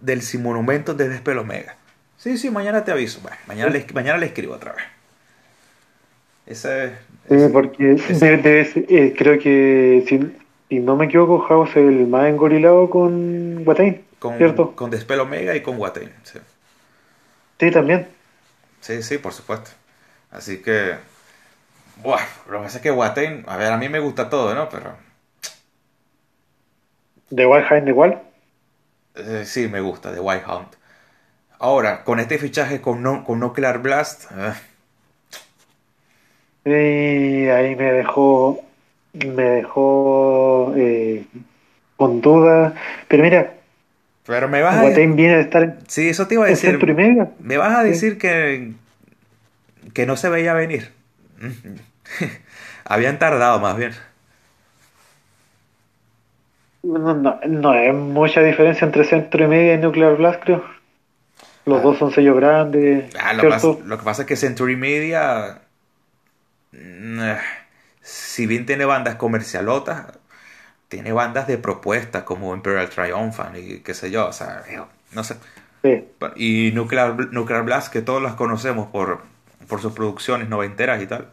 [0.00, 1.76] del monumento de Despel Omega.
[2.16, 3.20] Sí, sí, mañana te aviso.
[3.46, 4.84] mañana, le, mañana le escribo otra vez.
[6.46, 6.92] Ese,
[7.52, 10.34] porque eh, creo que si,
[10.68, 14.76] y no me equivoco, House es el más engorilado con Watain, con, ¿cierto?
[14.76, 16.38] Con Despel Omega y con Watain, sí.
[17.58, 18.08] Sí, también.
[18.80, 19.70] Sí, sí, por supuesto.
[20.30, 20.94] Así que,
[22.02, 24.68] bueno, lo que pasa es que Watain, a ver, a mí me gusta todo, ¿no?
[24.68, 24.94] Pero...
[27.30, 28.22] ¿De White Hound igual?
[29.14, 30.68] Eh, sí, me gusta, de White Hound.
[31.58, 34.30] Ahora, con este fichaje con, no, con Nuclear Blast...
[34.30, 34.52] Eh.
[36.64, 38.62] Sí, ahí me dejó
[39.26, 41.24] me dejó eh,
[41.96, 42.74] con dudas.
[43.08, 43.54] Pero mira,
[44.26, 46.78] pero me vas a viene estar Sí, eso te iba a decir.
[47.40, 48.72] Me vas a decir que
[49.94, 50.92] que no se veía venir.
[52.84, 53.92] Habían tardado más bien.
[56.82, 60.64] No, no, no hay mucha diferencia entre Centro y Media y Nuclear Blast, creo.
[61.66, 61.82] Los Ah.
[61.82, 65.60] dos son sellos grandes, Ah, lo, que pasa, lo que pasa es que Century Media,
[68.08, 70.06] si bien tiene bandas comercialotas,
[70.88, 74.80] tiene bandas de propuesta como Imperial Triumphant y qué sé yo, o sea, eh,
[75.12, 75.36] no sé.
[75.82, 76.08] Sí.
[76.36, 79.20] Y Nuclear, Nuclear Blast, que todos las conocemos por,
[79.68, 81.28] por sus producciones noventeras y tal.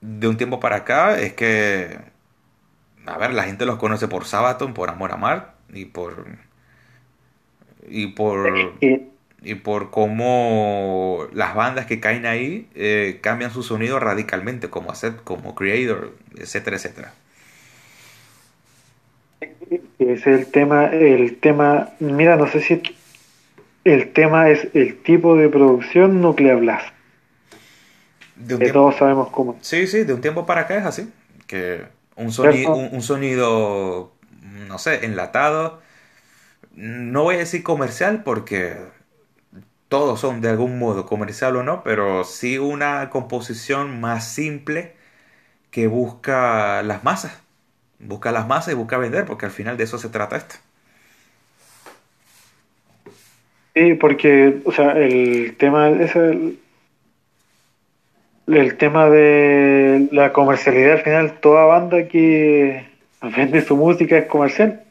[0.00, 1.98] De un tiempo para acá es que,
[3.04, 6.24] a ver, la gente los conoce por Sabaton, por Amor a Mar y por...
[7.86, 8.48] Y por
[9.44, 15.22] y por cómo las bandas que caen ahí eh, cambian su sonido radicalmente, como Accept,
[15.24, 17.14] como Creator, etcétera, etcétera.
[19.98, 22.80] Ese es el tema, el tema, mira, no sé si
[23.84, 26.94] el tema es el tipo de producción Nuclear Blast,
[28.34, 29.60] De un que tiempo, todos sabemos cómo.
[29.60, 31.12] sí, sí, de un tiempo para acá es así,
[31.46, 31.86] que
[32.16, 32.72] un, soni- ¿Cierto?
[32.72, 34.14] un, un sonido,
[34.68, 35.80] no sé, enlatado,
[36.72, 38.78] no voy a decir comercial porque
[39.94, 44.96] todos son de algún modo comercial o no, pero sí una composición más simple
[45.70, 47.40] que busca las masas.
[48.00, 50.56] Busca las masas y busca vender, porque al final de eso se trata esto.
[53.74, 56.58] Sí, porque, o sea, el tema es el,
[58.46, 62.86] el tema de la comercialidad al final, toda banda que
[63.22, 64.82] vende su música es comercial,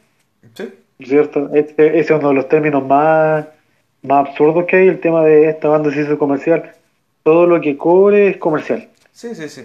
[0.54, 0.72] Sí.
[1.02, 1.50] ¿cierto?
[1.54, 3.46] Este, ese es uno de los términos más,
[4.04, 6.72] más absurdos que hay, el tema de esta banda se hizo comercial.
[7.22, 8.88] Todo lo que cobre es comercial.
[9.12, 9.62] Sí, sí, sí.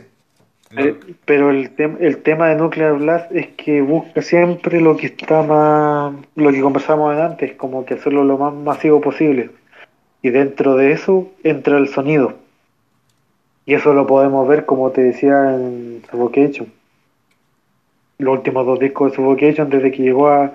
[0.77, 5.07] Eh, Pero el, tem- el tema de Nuclear Blast es que busca siempre lo que
[5.07, 9.49] está más, lo que conversamos antes, como que hacerlo lo más masivo posible.
[10.21, 12.33] Y dentro de eso entra el sonido.
[13.65, 16.71] Y eso lo podemos ver, como te decía, en Suffocation.
[18.19, 20.53] Los últimos dos discos de Suffocation, desde que llegó a,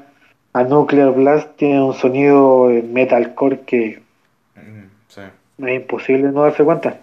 [0.54, 4.02] a Nuclear Blast, tiene un sonido eh, metalcore que
[4.56, 5.20] Mm, sí.
[5.66, 6.98] es imposible no darse cuenta.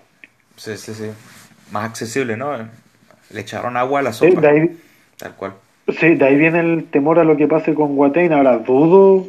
[0.56, 1.12] Sí, sí, sí.
[1.72, 2.58] Más accesible, ¿no?
[3.30, 4.78] Le echaron agua a la Sí, sopa, de ahí,
[5.18, 5.54] tal cual.
[6.00, 8.34] Sí, de ahí viene el temor a lo que pase con Watain.
[8.34, 9.28] Ahora dudo,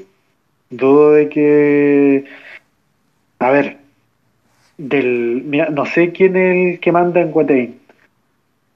[0.70, 2.24] dudo de que,
[3.38, 3.78] a ver,
[4.78, 7.80] del, mira, no sé quién es el que manda en Watain,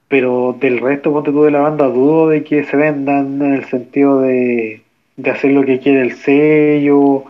[0.08, 3.64] pero del resto, ponte tú de la banda, dudo de que se vendan en el
[3.66, 4.82] sentido de,
[5.16, 7.24] de hacer lo que quiere el sello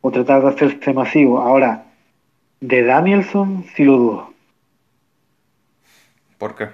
[0.00, 1.40] o tratar de hacerse masivo.
[1.40, 1.84] Ahora,
[2.60, 4.34] de Danielson sí lo dudo.
[6.38, 6.68] ¿Por qué?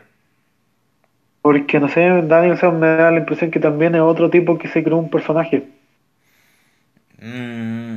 [1.42, 4.82] Porque no sé, Danielson me da la impresión que también es otro tipo que se
[4.82, 5.68] creó un personaje.
[7.20, 7.96] Mm,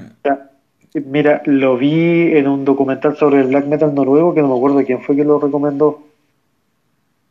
[1.05, 4.83] Mira, lo vi en un documental sobre el black metal noruego, que no me acuerdo
[4.83, 6.03] quién fue que lo recomendó,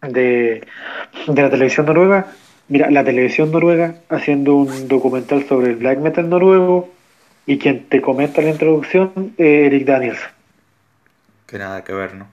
[0.03, 0.62] de,
[1.26, 2.26] de la televisión noruega.
[2.69, 6.89] Mira, la televisión noruega haciendo un documental sobre el black metal noruego
[7.47, 10.21] y quien te comenta la introducción es Eric Daniels.
[11.47, 12.27] que nada que ver, ¿no?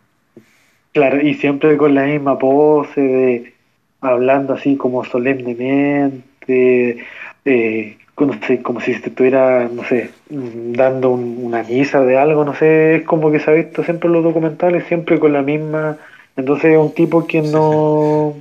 [0.91, 3.53] Claro, y siempre con la misma pose de
[4.01, 6.97] hablando así como solemnemente,
[7.45, 12.45] eh, no sé, como si se estuviera, no sé, dando un- una misa de algo,
[12.45, 15.41] no sé, es como que se ha visto siempre en los documentales, siempre con la
[15.41, 15.97] misma,
[16.37, 18.35] entonces es un tipo que no,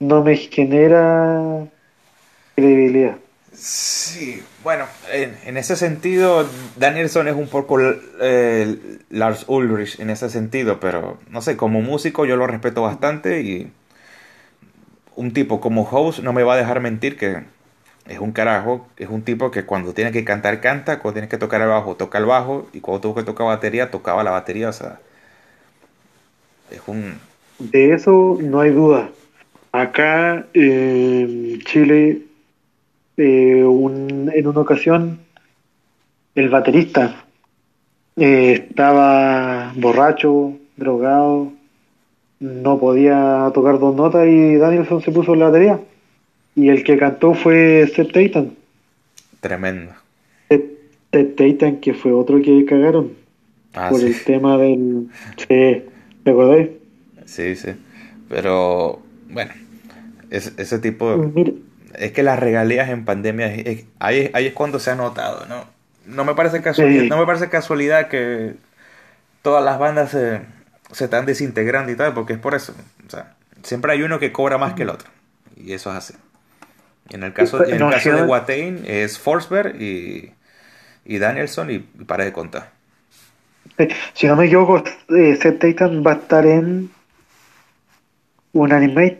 [0.00, 1.66] no me genera
[2.54, 3.18] credibilidad.
[3.52, 6.46] Sí, bueno, en, en ese sentido,
[6.76, 7.78] Danielson es un poco
[8.20, 13.40] eh, Lars Ulrich en ese sentido, pero no sé, como músico yo lo respeto bastante
[13.40, 13.72] y
[15.16, 17.42] un tipo como host no me va a dejar mentir que
[18.06, 21.38] es un carajo, es un tipo que cuando tiene que cantar canta, cuando tiene que
[21.38, 24.68] tocar el bajo toca el bajo y cuando tuvo que tocar batería tocaba la batería,
[24.68, 25.00] o sea,
[26.70, 27.18] es un...
[27.58, 29.10] De eso no hay duda.
[29.72, 32.22] Acá en Chile,
[33.16, 35.18] eh, un- en una ocasión,
[36.34, 37.24] el baterista
[38.16, 41.52] eh, estaba borracho, drogado,
[42.40, 45.80] no podía tocar dos notas y Danielson se puso en la batería.
[46.56, 48.52] Y el que cantó fue Seth Titan.
[49.40, 49.92] Tremendo.
[50.48, 53.12] Seth, Titan, que fue otro que cagaron
[53.74, 54.06] Ah, por sí.
[54.06, 55.06] el tema del...
[55.36, 55.82] Sí,
[56.24, 56.68] ¿te acordáis?
[57.24, 57.68] Sí, sí.
[58.28, 59.52] Pero, bueno,
[60.30, 61.16] es- ese tipo...
[61.16, 61.52] Mira,
[61.94, 65.46] Es que las regalías en pandemia, es- es- ahí, ahí es cuando se ha notado,
[65.46, 65.64] ¿no?
[66.06, 67.08] No me parece casualidad, Sí.
[67.08, 68.54] no me parece casualidad que
[69.42, 70.40] todas las bandas se,
[70.92, 72.74] se están desintegrando y tal, porque es por eso.
[73.06, 75.08] O sea, siempre hay uno que cobra más que el otro.
[75.56, 76.14] Y eso es así.
[77.10, 80.32] En el caso, en el No, caso de Watain es Forsberg y,
[81.06, 82.70] y Danielson y, y para de contar.
[84.12, 84.82] Si no me equivoco,
[85.16, 86.90] eh, Seth Titan va a estar en
[88.52, 89.18] un anime.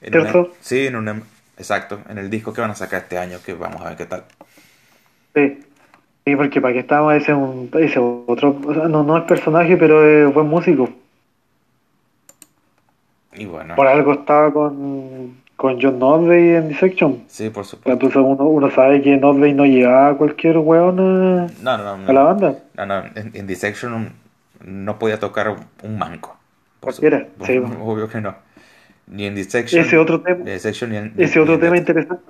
[0.00, 1.22] En una- sí, en una,
[1.56, 4.06] exacto, en el disco que van a sacar este año, que vamos a ver qué
[4.06, 4.24] tal.
[5.34, 5.60] Sí,
[6.24, 9.76] sí porque para que estamos ese, un, ese otro, o sea, no, no es personaje,
[9.76, 10.88] pero es buen músico.
[13.34, 17.22] Y bueno, Por algo estaba con, con John Notley en Dissection.
[17.28, 17.90] sí, por supuesto.
[17.92, 22.10] Entonces uno, uno sabe que Notley no llevaba a cualquier weón a, No, no, no.
[22.10, 22.58] a la banda.
[22.74, 24.12] No, no, en, en Dissection
[24.64, 26.36] no podía tocar un, un manco.
[26.82, 27.58] Cualquiera, sí.
[27.80, 28.36] Obvio que no.
[29.06, 29.82] Ni en Dissection.
[29.82, 32.22] Ese otro tema, Dissection ni en, ni- ese otro ni tema interesante.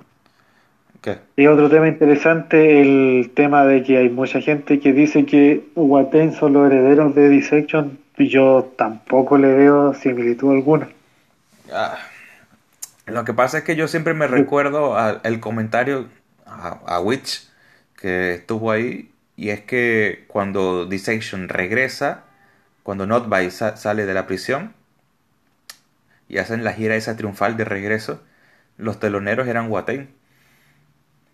[1.01, 1.17] ¿Qué?
[1.35, 6.33] Y otro tema interesante, el tema de que hay mucha gente que dice que Watain
[6.33, 10.87] son los herederos de Dissection, y yo tampoco le veo similitud alguna.
[11.71, 11.97] Ah,
[13.05, 16.07] lo que pasa es que yo siempre me recuerdo al el comentario
[16.45, 17.49] a, a Witch
[17.99, 22.23] que estuvo ahí y es que cuando Dissection regresa,
[22.83, 24.73] cuando Notby sa- sale de la prisión
[26.27, 28.21] y hacen la gira esa triunfal de regreso,
[28.77, 30.09] los teloneros eran Watain.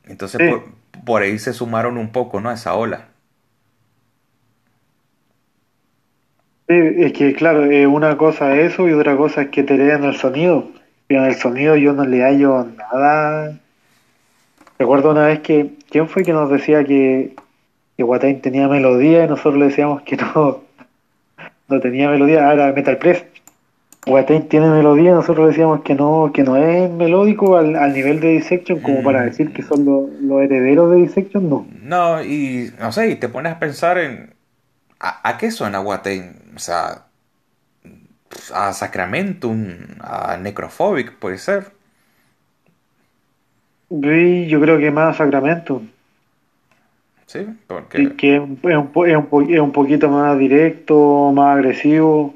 [0.03, 0.45] Entonces Sí.
[0.45, 0.65] por,
[1.05, 2.49] por ahí se sumaron un poco, ¿no?
[2.49, 3.07] A esa ola.
[6.67, 9.77] Sí, es que claro, eh, una cosa es eso y otra cosa es que te
[9.77, 10.69] lean el sonido.
[11.09, 13.59] Y en el sonido yo no le hallo nada.
[14.79, 17.35] Recuerdo una vez que, ¿quién fue que nos decía que,
[17.97, 20.63] que Watain tenía melodía y nosotros le decíamos que no,
[21.69, 22.49] no tenía melodía?
[22.49, 23.25] Ah, era Metal Press.
[24.07, 28.29] Watain tiene melodía nosotros decíamos que no, que no es melódico al, al nivel de
[28.29, 29.25] Dissection como para Mm.
[29.25, 31.69] decir que son los, los herederos de Dissection, no.
[31.81, 34.35] No, y no sé, y te pones a pensar en
[34.99, 36.53] ¿a, a qué suena Watain?
[36.55, 37.07] O sea,
[38.53, 39.55] a Sacramentum,
[40.01, 41.71] a Necrophobic, puede ser.
[43.89, 45.83] Sí, yo creo que más Sacramento.
[45.83, 45.89] Sí,
[47.29, 52.33] Sí, porque que es un, es un es un poquito más directo, más agresivo.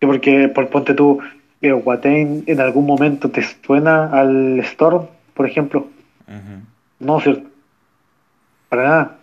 [0.00, 1.20] Porque, por ponte tú,
[1.62, 5.80] Watain en algún momento te suena al Storm, por ejemplo.
[6.26, 6.64] ujú,
[7.00, 7.50] No, ¿cierto?
[8.70, 9.16] Para nada.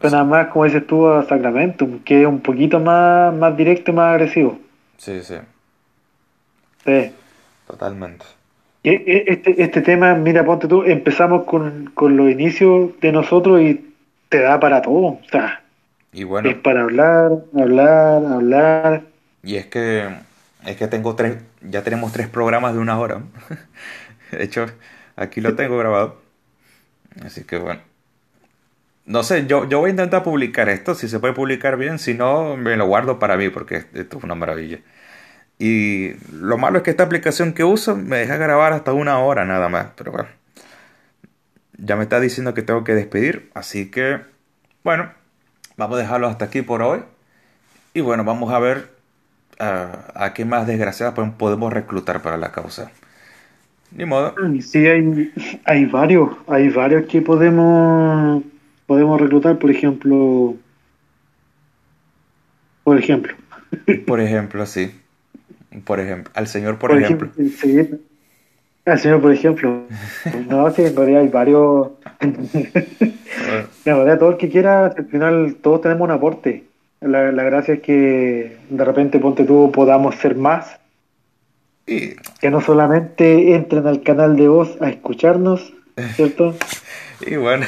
[0.00, 3.94] Suena más, como dices tú, a Sacramento, que es un poquito más, más directo y
[3.94, 4.56] más agresivo.
[4.98, 5.34] sí, sí,
[6.86, 7.10] Sí.
[7.66, 8.24] totalmente.
[8.82, 13.60] Y e- Este, este tema, mira, ponte tú, empezamos con, con los inicios de nosotros
[13.60, 13.94] y
[14.28, 15.06] te da para todo.
[15.06, 15.62] O sea,
[16.12, 19.02] Y bueno, es para hablar, hablar, hablar.
[19.42, 20.08] y es que
[20.66, 23.22] es que tengo tres, ya tenemos tres programas de una hora.
[24.32, 24.66] De hecho,
[25.16, 26.20] aquí lo tengo grabado.
[27.24, 27.82] Así que bueno.
[29.06, 32.14] No sé, yo, yo voy a intentar publicar esto, si se puede publicar bien, si
[32.14, 34.80] no, me lo guardo para mí, porque esto es una maravilla.
[35.60, 39.44] Y lo malo es que esta aplicación que uso me deja grabar hasta una hora
[39.46, 40.30] nada más, pero bueno.
[41.78, 44.20] Ya me está diciendo que tengo que despedir, así que,
[44.84, 45.12] bueno,
[45.76, 47.02] vamos a dejarlo hasta aquí por hoy.
[47.94, 48.90] Y bueno, vamos a ver
[49.60, 52.92] ah, a qué más desgraciadas podemos- podemos reclutar para la causa.
[53.92, 54.34] Ni modo.
[54.62, 55.32] Sí, hay,
[55.64, 58.42] hay varios, hay varios que podemos,
[58.86, 60.56] podemos reclutar, por ejemplo,
[62.84, 63.34] por ejemplo,
[64.04, 64.99] Por ejemplo, sí.
[65.84, 67.30] Por ejemplo, al señor, por, por ejemplo.
[67.36, 68.00] ejemplo, sí,
[68.86, 69.82] al señor, por ejemplo,
[70.48, 71.90] no, sí, en realidad hay varios,
[72.20, 73.16] en
[73.84, 76.64] realidad todo el que quiera, al final todos tenemos un aporte.
[77.00, 80.78] La, la gracia es que de repente, ponte tú, podamos ser más,
[81.86, 85.72] Y, que no solamente entren al canal de voz a escucharnos,
[86.14, 86.54] ¿cierto?
[87.26, 87.66] y bueno,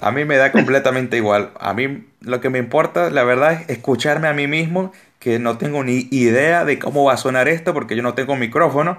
[0.00, 1.50] a mí me da completamente igual.
[1.58, 4.92] A mí lo que me importa, la verdad, es escucharme a mí mismo,
[5.22, 8.34] que no tengo ni idea de cómo va a sonar esto, porque yo no tengo
[8.34, 8.98] micrófono.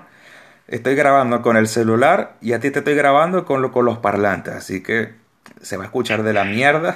[0.69, 3.97] Estoy grabando con el celular y a ti te estoy grabando con, lo, con los
[3.97, 5.09] parlantes, así que
[5.61, 6.95] se va a escuchar de la mierda.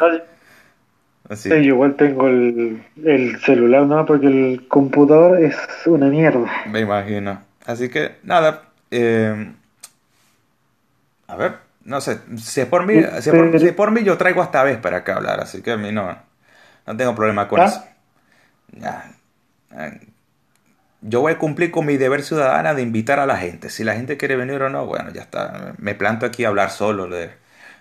[1.29, 1.49] Así.
[1.49, 4.05] Sí, yo igual tengo el, el celular, ¿no?
[4.05, 6.49] Porque el computador es una mierda.
[6.71, 7.41] Me imagino.
[7.65, 8.63] Así que, nada.
[8.91, 9.51] eh,
[11.27, 12.19] a ver, no sé.
[12.37, 14.77] Si es por mí, si es por, si es por mí, yo traigo hasta vez
[14.77, 15.41] para acá hablar.
[15.41, 16.17] Así que a mí no,
[16.85, 17.65] no tengo problema con ¿Ah?
[17.65, 17.83] eso.
[21.01, 23.69] Yo voy a cumplir con mi deber ciudadana de invitar a la gente.
[23.69, 25.73] Si la gente quiere venir o no, bueno, ya está.
[25.77, 27.29] Me planto aquí a hablar solo de,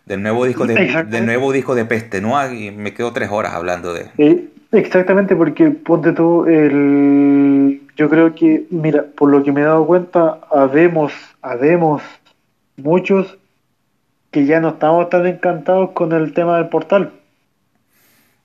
[0.06, 3.54] del nuevo disco de, del nuevo disco de Peste Noir y me quedo tres horas
[3.54, 4.06] hablando de.
[4.18, 7.82] Eh, exactamente, porque ponte tú, el...
[7.96, 12.02] yo creo que, mira, por lo que me he dado cuenta, habemos, habemos
[12.76, 13.36] muchos
[14.30, 17.12] que ya no estamos tan encantados con el tema del portal.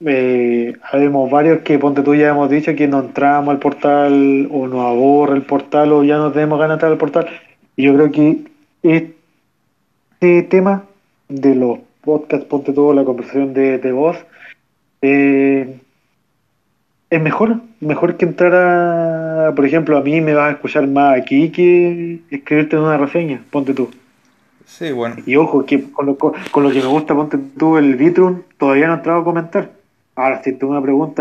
[0.06, 4.68] Eh, habemos varios que, ponte tú, ya hemos dicho que no entramos al portal o
[4.68, 7.28] nos aborre el portal o ya no tenemos ganas de entrar al portal.
[7.76, 8.38] Y yo creo que
[8.84, 10.84] este tema
[11.30, 14.18] de los podcasts, ponte tú, la conversación de, de voz,
[15.04, 15.78] eh,
[17.10, 21.18] es mejor, mejor que entrar a- por ejemplo, a mí me vas a escuchar más
[21.20, 23.90] aquí que escribirte en una reseña, ponte tú.
[24.66, 25.18] Sí, bueno.
[25.26, 28.88] Y ojo, que con lo, con lo que me gusta, ponte tú el Vitrum, todavía
[28.88, 29.70] no he entrado a comentar.
[30.22, 31.10] Ahora, si tú una pregunta